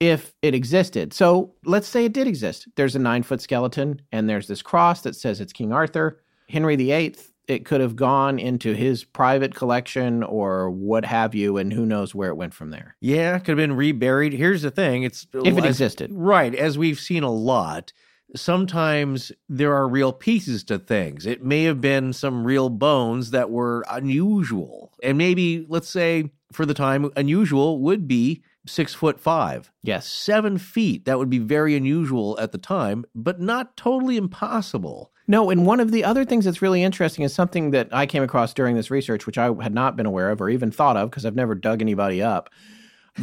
[0.00, 1.12] if it existed.
[1.12, 2.66] So let's say it did exist.
[2.74, 6.20] There's a nine foot skeleton, and there's this cross that says it's King Arthur.
[6.48, 7.14] Henry VIII.
[7.46, 12.14] It could have gone into his private collection or what have you, and who knows
[12.14, 12.96] where it went from there.
[13.00, 14.32] Yeah, could have been reburied.
[14.32, 16.10] Here's the thing: it's If it as- existed.
[16.12, 16.54] right?
[16.54, 17.92] As we've seen a lot,
[18.34, 21.26] sometimes there are real pieces to things.
[21.26, 26.64] It may have been some real bones that were unusual, and maybe let's say for
[26.66, 30.06] the time, unusual would be six foot five, Yes.
[30.06, 31.04] seven feet.
[31.04, 35.10] That would be very unusual at the time, but not totally impossible.
[35.26, 38.22] No, and one of the other things that's really interesting is something that I came
[38.22, 41.10] across during this research, which I had not been aware of or even thought of
[41.10, 42.50] because I've never dug anybody up.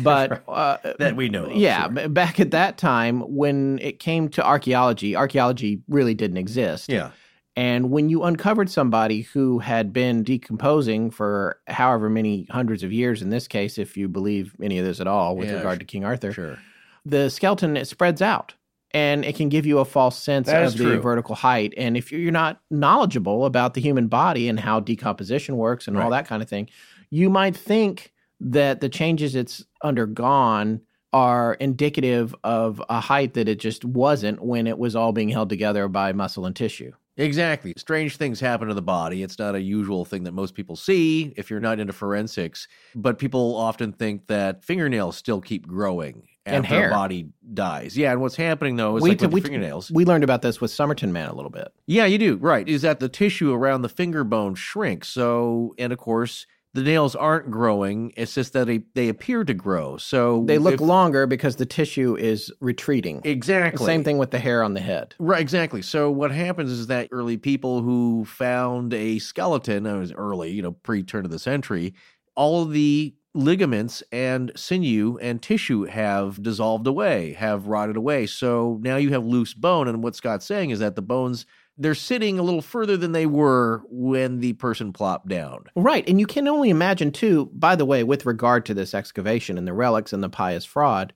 [0.03, 2.07] But uh, That we know of, yeah, sure.
[2.07, 6.89] back at that time when it came to archaeology, archaeology really didn't exist.
[6.89, 7.11] Yeah,
[7.55, 13.21] And when you uncovered somebody who had been decomposing for however many hundreds of years,
[13.21, 15.85] in this case, if you believe any of this at all with Yeah, regard to
[15.85, 16.57] King Arthur, sure.
[17.05, 18.53] the skeleton it spreads out
[18.93, 21.01] and it can give you a false sense That of the true.
[21.01, 25.87] vertical height and if you're not knowledgeable about the human body and how decomposition works
[25.87, 26.69] and all that kind of thing
[27.09, 30.81] you might think that the changes it's undergone
[31.13, 35.49] are indicative of a height that it just wasn't when it was all being held
[35.49, 36.91] together by muscle and tissue
[37.21, 37.73] Exactly.
[37.77, 39.23] Strange things happen to the body.
[39.23, 42.67] It's not a usual thing that most people see if you're not into forensics.
[42.95, 46.89] But people often think that fingernails still keep growing And hair.
[46.89, 47.95] body dies.
[47.97, 49.91] Yeah, and what's happening though is we, like t- with we, the fingernails.
[49.91, 51.69] we learned about this with Somerton Man a little bit.
[51.87, 52.37] yeah, you do.
[52.37, 52.67] Right.
[52.67, 55.07] Is that the tissue around the finger bone shrinks.
[55.09, 58.13] So, and of course, the nails aren't growing.
[58.15, 59.97] It's just that they, they appear to grow.
[59.97, 63.21] So They look if- longer because the tissue is retreating.
[63.25, 63.85] Exactly.
[63.85, 65.13] Same thing with the hair on the head.
[65.19, 65.81] Right, exactly.
[65.81, 70.61] So what happens is that early people who found a skeleton, I was early, you
[70.61, 71.93] know, pre turn of the century,
[72.35, 78.27] all of the ligaments and sinew and tissue have dissolved away, have rotted away.
[78.27, 79.87] So now you have loose bone.
[79.87, 81.45] And what Scott's saying is that the bones
[81.81, 85.65] they're sitting a little further than they were when the person plopped down.
[85.75, 86.07] Right.
[86.07, 89.67] And you can only imagine, too, by the way, with regard to this excavation and
[89.67, 91.13] the relics and the pious fraud,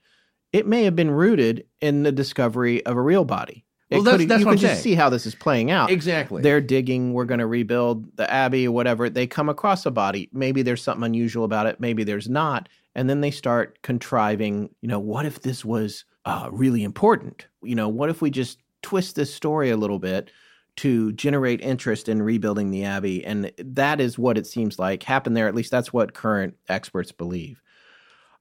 [0.52, 3.64] it may have been rooted in the discovery of a real body.
[3.92, 5.92] It Well, that's- that's you what can just see how this is playing out.
[5.92, 6.42] Exactly.
[6.42, 9.10] They're digging, we're going to rebuild the abbey or whatever.
[9.10, 10.30] They come across a body.
[10.34, 11.80] Maybe there's something unusual about it.
[11.80, 12.68] Maybe there's not.
[12.96, 17.46] And then they start contriving, you know, what if this was uh, really important?
[17.62, 20.32] You know, what if we just twist this story a little bit
[20.78, 23.24] to generate interest in rebuilding the abbey?
[23.26, 25.48] And that is what it seems like happened there.
[25.48, 27.62] At least that's what current experts believe.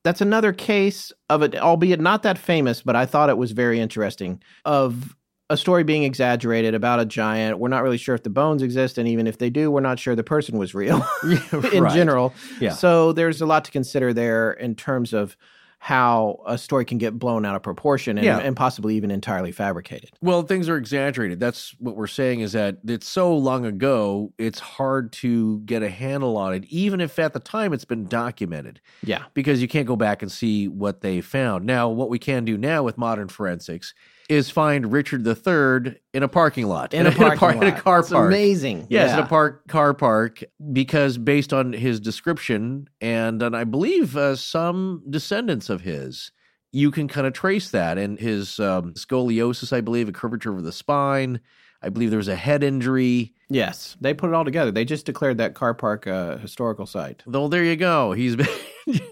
[0.03, 3.81] That's another case of it, albeit not that famous, but I thought it was very
[3.81, 5.17] interesting of
[5.51, 7.59] a story being exaggerated about a giant.
[7.59, 9.99] We're not really sure if the bones exist, and even if they do, we're not
[9.99, 11.07] sure the person was real
[11.73, 11.95] in Right.
[11.95, 12.35] general.
[12.61, 12.73] Yeah.
[12.73, 15.37] So there's a lot to consider there in terms of
[15.85, 18.39] how a story can get blown out of proportion and, Yeah.
[18.39, 20.13] and possibly even entirely fabricated.
[20.23, 21.39] Well, things are exaggerated.
[21.41, 25.91] That's what we're saying is that it's so long ago, it's hard to get a
[25.91, 29.25] handle on it, even if at the time it's been documented, Yeah.
[29.35, 31.67] because you can't go back and see what they found.
[31.67, 33.93] Now, what we can do now with modern forensics
[34.29, 38.01] is find Richard III in a parking lot, In a parking par- in a car
[38.01, 38.27] It's park.
[38.29, 38.87] amazing.
[38.89, 40.43] Yes, in a park car park
[40.73, 46.33] because based on his description and, and I believe uh, some descendants of his,
[46.73, 50.65] you can kind of trace that and his um, scoliosis, I believe, a curvature of
[50.65, 51.41] the spine.
[51.85, 53.35] I believe there was a head injury.
[53.51, 53.97] Yes.
[54.01, 54.71] They put it all together.
[54.71, 57.23] They just declared that car park a historical site.
[57.27, 58.13] Though there you go.
[58.13, 58.49] He's been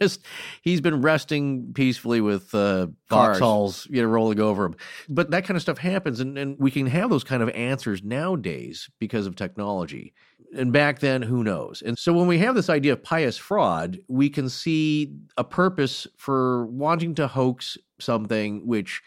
[0.00, 0.24] just
[0.62, 3.38] he's been resting peacefully with uh, Cars.
[3.38, 4.74] foxholes, you know, rolling over him.
[5.08, 8.02] But that kind of stuff happens, and, and we can have those kind of answers
[8.02, 10.14] nowadays because of technology.
[10.54, 11.82] And back then, who knows?
[11.84, 16.06] And so when we have this idea of pious fraud, we can see a purpose
[16.16, 19.02] for wanting to hoax something which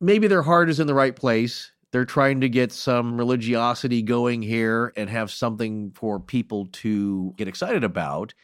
[0.00, 1.70] maybe their heart is in the right place.
[1.90, 7.48] They're trying to get some religiosity going here and have something for people to get
[7.48, 8.34] excited about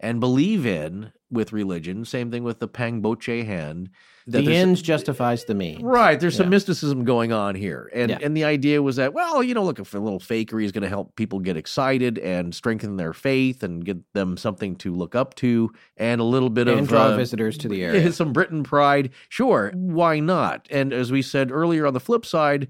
[0.00, 2.04] and believe in with religion.
[2.04, 3.90] Same thing with the Pangboche hand.
[4.26, 5.82] The ends justifies the means.
[5.82, 8.18] Right, there's some mysticism going on here, and Yeah.
[8.22, 10.82] and the idea was that well, you know, look, if a little fakery is going
[10.82, 15.14] to help people get excited and strengthen their faith and get them something to look
[15.14, 18.12] up to, and a little bit And of draw uh, visitors to the area.
[18.12, 20.66] some Britain pride, sure, why not?
[20.70, 22.68] And as we said earlier, on the flip side,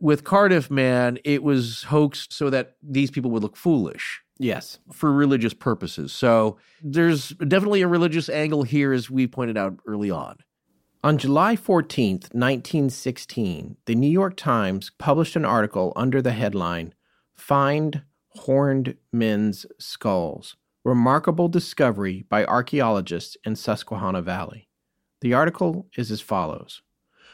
[0.00, 4.78] with Cardiff Man, it was hoaxed so that these people would look foolish Yes.
[4.90, 6.12] for religious purposes.
[6.12, 10.38] So there's definitely a religious angle here, as we pointed out early on.
[11.04, 16.94] On July 14th, 1916, the New York Times published an article under the headline
[17.34, 24.68] Find Horned Men's Skulls Remarkable Discovery by Archaeologists in Susquehanna Valley.
[25.20, 26.80] The article is as follows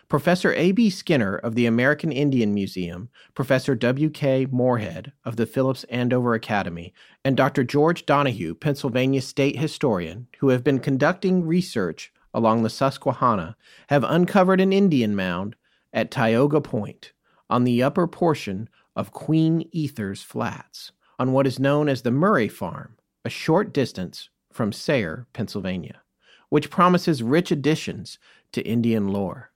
[0.09, 0.89] Professor A.B.
[0.89, 4.47] Skinner of the American Indian Museum, Professor W.K.
[4.53, 7.65] Moorehead of the Phillips Andover Academy, and Dr.
[7.65, 13.57] George Donehoo, Pennsylvania state historian, who have been conducting research along the Susquehanna,
[13.89, 15.57] have uncovered an Indian mound
[15.93, 17.13] at Tioga Point
[17.51, 22.49] on the upper portion of Queen Esther's Flats, on what is known as the Murray
[22.49, 26.03] Farm, a short distance from Sayre, Pennsylvania,
[26.49, 28.21] which promises rich additions
[28.53, 29.51] to Indian lore.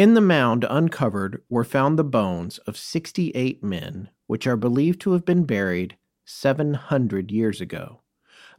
[0.00, 5.12] In the mound uncovered were found the bones of 68 men, which are believed to
[5.12, 8.00] have been buried 700 years ago.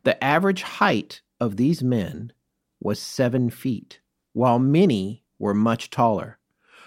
[0.03, 2.31] The average height of these men
[2.79, 4.01] was seven feet,
[4.33, 6.37] while many were much taller.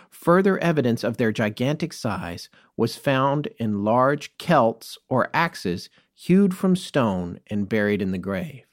[0.09, 6.77] Further evidence of their gigantic size was found in large celts or axes hewed from
[6.77, 8.67] stone and buried in the grave.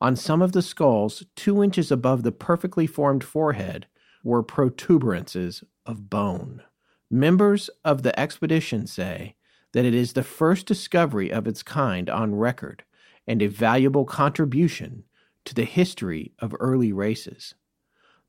[0.00, 3.86] On some of the skulls, two inches above the perfectly formed forehead,
[4.22, 6.62] were protuberances of bone.
[7.10, 9.36] Members of the expedition say
[9.72, 12.84] that it is the first discovery of its kind on record
[13.26, 15.04] and a valuable contribution
[15.44, 17.54] to the history of early races.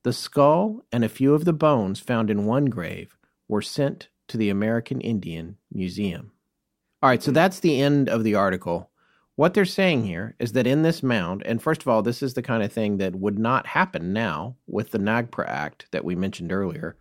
[0.04, 4.38] The skull and a few of the bones found in one grave were sent to
[4.38, 6.32] the American Indian Museum.
[7.02, 8.91] All right, so that's the end of the article.
[9.42, 12.36] What they're saying here is that in this mound, and first of all, this is
[12.36, 16.14] the kind of thing that would not happen now with the NAGPRA Act that we
[16.14, 16.96] mentioned earlier.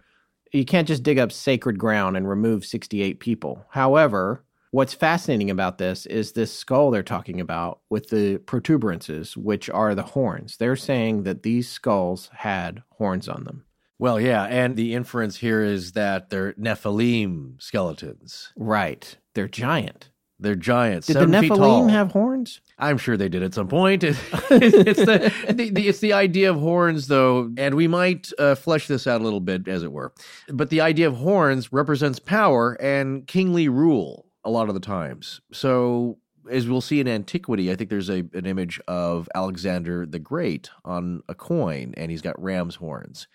[0.50, 3.66] You can't just dig up sacred ground and remove 68 people.
[3.68, 9.68] However, what's fascinating about this is this skull they're talking about with the protuberances, which
[9.68, 10.56] are the horns.
[10.56, 13.66] They're saying that these skulls had horns on them.
[13.98, 18.54] Well, yeah, and the inference here is that they're Nephilim skeletons.
[18.56, 19.18] Right.
[19.34, 20.08] They're giant.
[20.40, 21.06] They're giants.
[21.06, 21.84] Did the seven feet tall.
[21.84, 22.60] Nephilim have horns?
[22.78, 24.02] I'm sure they did at some point.
[24.04, 24.18] it's
[24.50, 29.06] the, the, the it's the idea of horns, though, and we might uh, flesh this
[29.06, 30.12] out a little bit, as it were.
[30.48, 35.42] But the idea of horns represents power and kingly rule a lot of the times.
[35.52, 36.18] So,
[36.50, 40.70] as we'll see in antiquity, I think there's a an image of Alexander the Great
[40.84, 43.28] on a coin, and he's got ram's horns.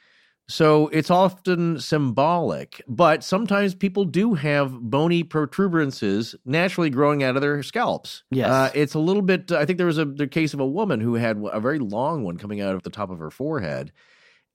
[0.48, 7.42] So it's often symbolic, but sometimes people do have bony protuberances naturally growing out of
[7.42, 8.24] their scalps.
[8.30, 8.50] Yes.
[8.50, 11.02] Uh, it's a little bit, I think there was a the case of a woman
[11.02, 13.92] who had a very long one coming out of the top of her forehead.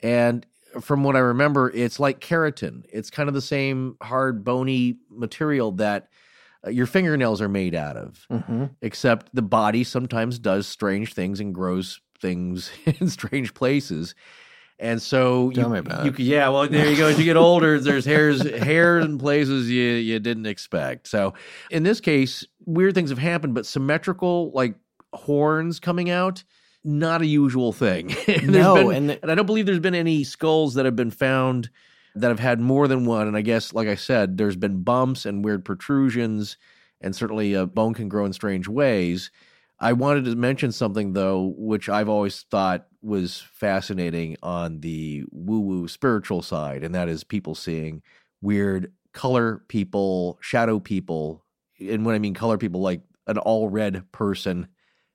[0.00, 0.46] And
[0.80, 2.84] from what I remember, it's like keratin.
[2.92, 6.08] It's kind of the same hard, bony material that
[6.64, 8.66] uh, your fingernails are made out of, Mm-hmm.
[8.80, 14.14] except the body sometimes does strange things and grows things in strange places.
[14.80, 16.18] And so Tell you, me about you it.
[16.20, 17.08] yeah, well, there you go.
[17.08, 21.06] As you get older, there's hairs, hair in places you you didn't expect.
[21.06, 21.34] So
[21.70, 24.74] in this case, weird things have happened, but symmetrical like
[25.12, 26.44] horns coming out,
[26.82, 28.14] not a usual thing.
[28.28, 30.96] And No, been- and the- and I don't believe there's been any skulls that have
[30.96, 31.68] been found
[32.14, 33.28] that have had more than one.
[33.28, 36.56] And I guess, like I said, there's been bumps and weird protrusions,
[37.02, 39.30] and certainly a bone can grow in strange ways.
[39.78, 45.60] I wanted to mention something though, which I've always thought was fascinating on the woo
[45.60, 48.02] woo spiritual side, and that is people seeing
[48.40, 51.44] weird color people, shadow people.
[51.80, 54.68] And when I mean color people, like an all red person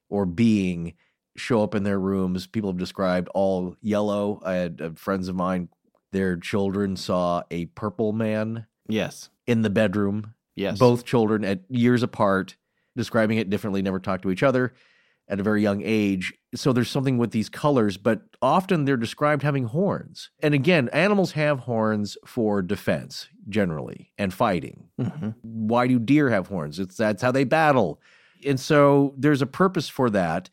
[0.08, 0.94] or being
[1.36, 2.46] show up in their rooms.
[2.46, 4.40] People have described all yellow.
[4.44, 5.68] I had uh, friends of mine,
[6.12, 9.28] their children saw a purple man Yes.
[9.46, 10.78] in the bedroom Yes.
[10.78, 12.56] both children at years apart,
[12.96, 14.72] describing it differently, never talked to each other
[15.28, 16.32] at a very young age.
[16.54, 20.30] So there's something with these colors, but often they're described having horns.
[20.42, 24.88] And again, animals have horns for defense generally and fighting.
[25.00, 25.34] Mhm.
[25.42, 26.78] Why do deer have horns?
[26.78, 28.00] It's that's how they battle.
[28.46, 30.48] And so there's a purpose for that.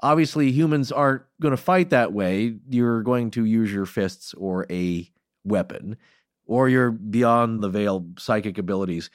[0.00, 2.56] Obviously, humans aren't going to fight that way.
[2.68, 5.10] You're going to use your fists or a
[5.44, 5.96] weapon.
[6.46, 9.08] or your beyond the veil psychic abilities,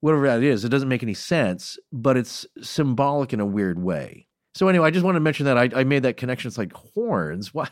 [0.00, 0.66] whatever that is.
[0.66, 4.26] It doesn't make any sense, but it's symbolic in a weird way.
[4.54, 6.48] So anyway, I just want to mention that I, I made that connection.
[6.48, 7.52] It's like horns.
[7.52, 7.70] What?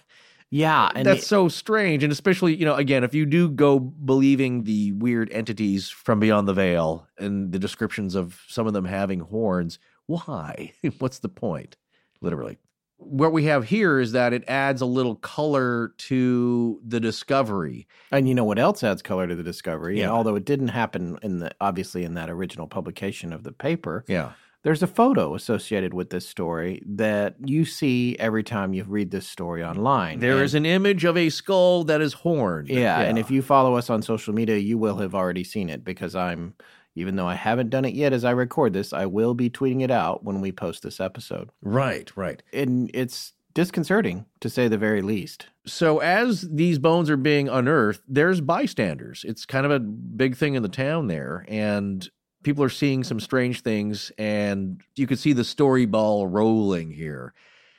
[0.51, 2.03] Yeah, and That's it- so strange.
[2.03, 6.47] And especially, you know, again, if you do go believing the weird entities from beyond
[6.47, 10.73] the veil and the descriptions of some of them having horns, why?
[10.99, 11.77] What's the point?
[12.21, 12.59] Literally.
[12.99, 17.89] What we have here is that it adds a little color to the discovery.
[18.13, 19.97] And you know what else adds color to the discovery?
[19.99, 20.05] Yeah.
[20.05, 24.05] And although it didn't happen in the obviously in that original publication of the paper,
[24.07, 24.33] Yeah.
[24.63, 29.27] There's a photo associated with this story that you see every time you read this
[29.27, 30.21] story online.
[30.21, 32.69] There And- is an image of a skull that is horned.
[32.69, 35.85] yeah, and if you follow us on social media, you will have already seen it
[35.85, 36.55] because I'm
[36.95, 39.81] even though I haven't done it yet as I record this, I will be tweeting
[39.83, 41.49] it out when we post this episode.
[41.63, 42.43] Right, right.
[42.53, 45.47] And it's disconcerting to say the very least.
[45.65, 49.25] So as these bones are being unearthed, there's bystanders.
[49.27, 52.07] It's kind of a big thing in the town there, and
[52.43, 57.33] people are seeing some strange things, and you can see the story ball rolling here.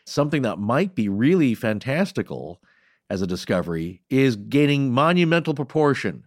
[0.06, 2.62] Something that might be really fantastical
[3.10, 6.26] as a discovery is gaining monumental proportion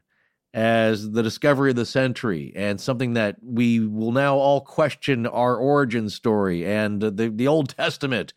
[0.55, 5.57] as the discovery of the century and something that we will now all question our
[5.57, 8.33] origin story and the, the Old Testament.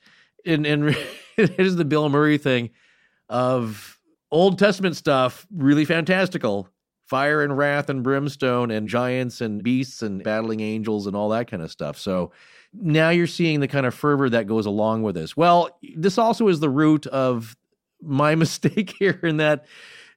[0.45, 0.89] And, and
[1.37, 2.71] it is the Bill Murray thing
[3.29, 3.99] of
[4.31, 6.67] Old Testament stuff, really fantastical.
[7.09, 11.49] Fire and wrath and brimstone and giants and beasts and battling angels and all that
[11.49, 11.97] kind of stuff.
[11.97, 12.31] So
[12.73, 15.35] now you're seeing the kind of fervor that goes along with this.
[15.35, 17.55] Well, this also is the root of
[18.01, 19.65] my mistake here in that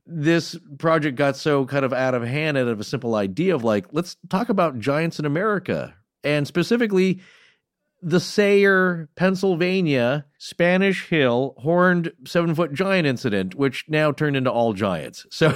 [0.06, 3.64] this project got so kind of out of hand out of a simple idea of
[3.64, 5.94] like, let's talk about giants in America
[6.24, 7.20] and specifically
[8.02, 14.72] the Sayre, Pennsylvania, Spanish Hill horned seven foot giant incident, which now turned into all
[14.72, 15.24] giants.
[15.30, 15.48] So,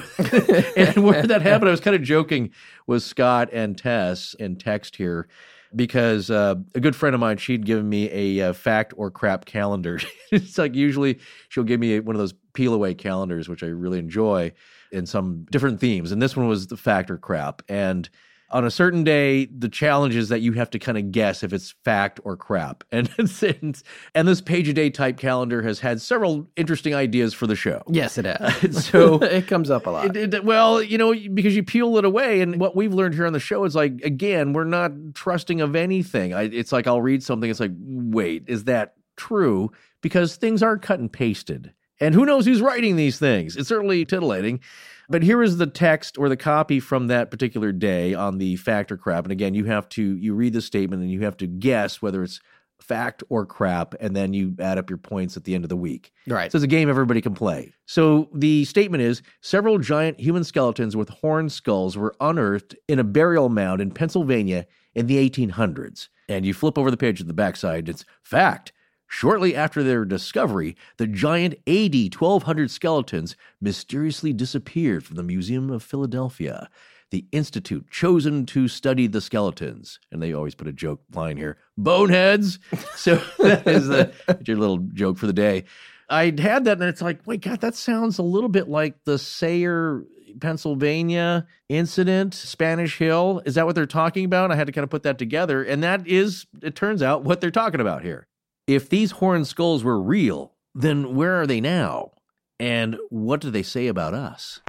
[0.77, 2.53] and where that happened, I was kind of joking
[2.87, 5.29] with Scott and Tess in text here
[5.75, 9.45] because uh, a good friend of mine, she'd given me a uh, fact or crap
[9.45, 10.01] calendar.
[10.31, 11.19] it's like usually
[11.49, 14.53] she'll give me one of those peel away calendars, which I really enjoy
[14.93, 16.13] in some different themes.
[16.13, 17.63] And this one was the fact or crap.
[17.69, 18.09] And
[18.51, 21.53] on a certain day, the challenge is that you have to kind of guess if
[21.53, 22.85] it's fact or crap.
[22.93, 23.83] And since
[24.15, 27.83] and this page a day type calendar has had several interesting ideas for the show.
[27.89, 28.87] Yes, it has.
[28.91, 30.17] So it comes up a lot.
[30.17, 33.27] it, it- well, you know, because you peel it away, and what we've learned here
[33.27, 36.33] on the show is like, again, we're not trusting of anything.
[36.35, 39.73] I, it's like I'll read something, it's like, wait, is that true?
[40.03, 43.57] Because things are cut and pasted, and who knows who's writing these things?
[43.57, 44.61] It's certainly titillating.
[45.09, 48.91] But here is the text or the copy from that particular day on the fact
[48.91, 49.25] or crap.
[49.25, 52.23] And again, you have to you read the statement and you have to guess whether
[52.23, 52.41] it's
[52.81, 55.77] fact or crap, and then you add up your points at the end of the
[55.77, 56.13] week.
[56.27, 56.51] right.
[56.53, 57.73] So it's a game everybody can play.
[57.87, 63.05] So the statement is several giant human skeletons with horned skulls were unearthed in a
[63.05, 66.09] burial mound in Pennsylvania in the 1800s.
[66.29, 68.73] And you flip over the page at the backside, it's fact.
[69.09, 75.83] Shortly after their discovery, the giant AD 1200 skeletons mysteriously disappeared from the Museum of
[75.83, 76.69] Philadelphia.
[77.11, 81.59] The institute chosen to study the skeletons, and they always put a joke line here
[81.79, 82.59] boneheads.
[82.97, 84.13] So that is the,
[84.45, 85.65] your little joke for the day.
[86.09, 89.19] I had that, and it's like, wait, God, that sounds a little bit like the
[89.19, 90.05] Sayre,
[90.41, 93.43] Pennsylvania incident, Spanish Hill.
[93.45, 94.51] Is that what they're talking about?
[94.51, 97.41] I had to kind of put that together, and that is, it turns out, what
[97.41, 98.27] they're talking about here.
[98.67, 102.11] If these horned skulls were real, then where are they now?
[102.59, 104.61] And what do they say about us?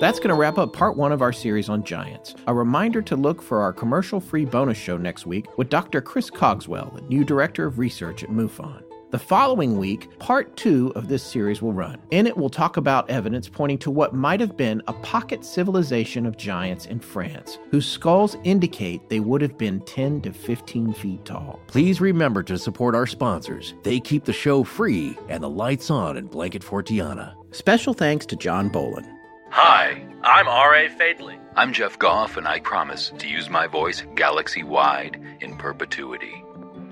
[0.00, 2.34] That's going to wrap up part one of our series on giants.
[2.48, 6.00] A reminder to look for our commercial free bonus show next week with Dr.
[6.00, 8.85] Chris Cogswell, the new director of research at MUFON.
[9.12, 11.98] The following week, part two of this series will run.
[12.10, 16.26] In it, we'll talk about evidence pointing to what might have been a pocket civilization
[16.26, 21.24] of giants in France, whose skulls indicate they would have been 10 to 15 feet
[21.24, 21.60] tall.
[21.68, 23.74] Please remember to support our sponsors.
[23.84, 27.32] They keep the show free and the lights on in Blanket Fortiana.
[27.52, 29.08] Special thanks to John Bolin.
[29.50, 30.88] Hi, I'm R.A.
[30.88, 31.38] Fadley.
[31.54, 36.42] I'm Jeff Goff, and I promise to use my voice galaxy wide in perpetuity.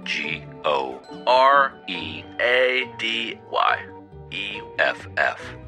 [0.05, 3.79] G O R E A D Y.
[4.31, 4.61] E.
[4.79, 5.64] F F.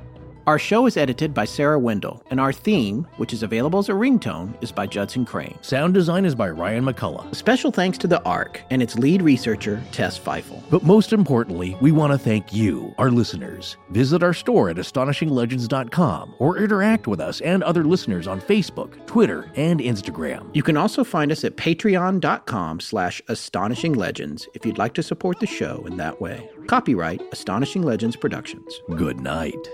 [0.47, 3.94] Our show is edited by Sarah Wendell, and our theme, which is available as a
[3.94, 5.59] ringtone, is by Judson Crane.
[5.60, 7.35] Sound design is by Ryan McCullough.
[7.35, 10.62] Special thanks to the ARC and its lead researcher, Tess Feifel.
[10.70, 13.77] But most importantly, we want to thank you, our listeners.
[13.90, 19.51] Visit our store at astonishinglegends.com or interact with us and other listeners on Facebook, Twitter,
[19.56, 20.48] and Instagram.
[20.55, 25.47] You can also find us at patreon.com slash astonishinglegends if you'd like to support the
[25.48, 26.48] show in that way.
[26.66, 28.82] Copyright Astonishing Legends Productions.
[28.97, 29.68] Good night.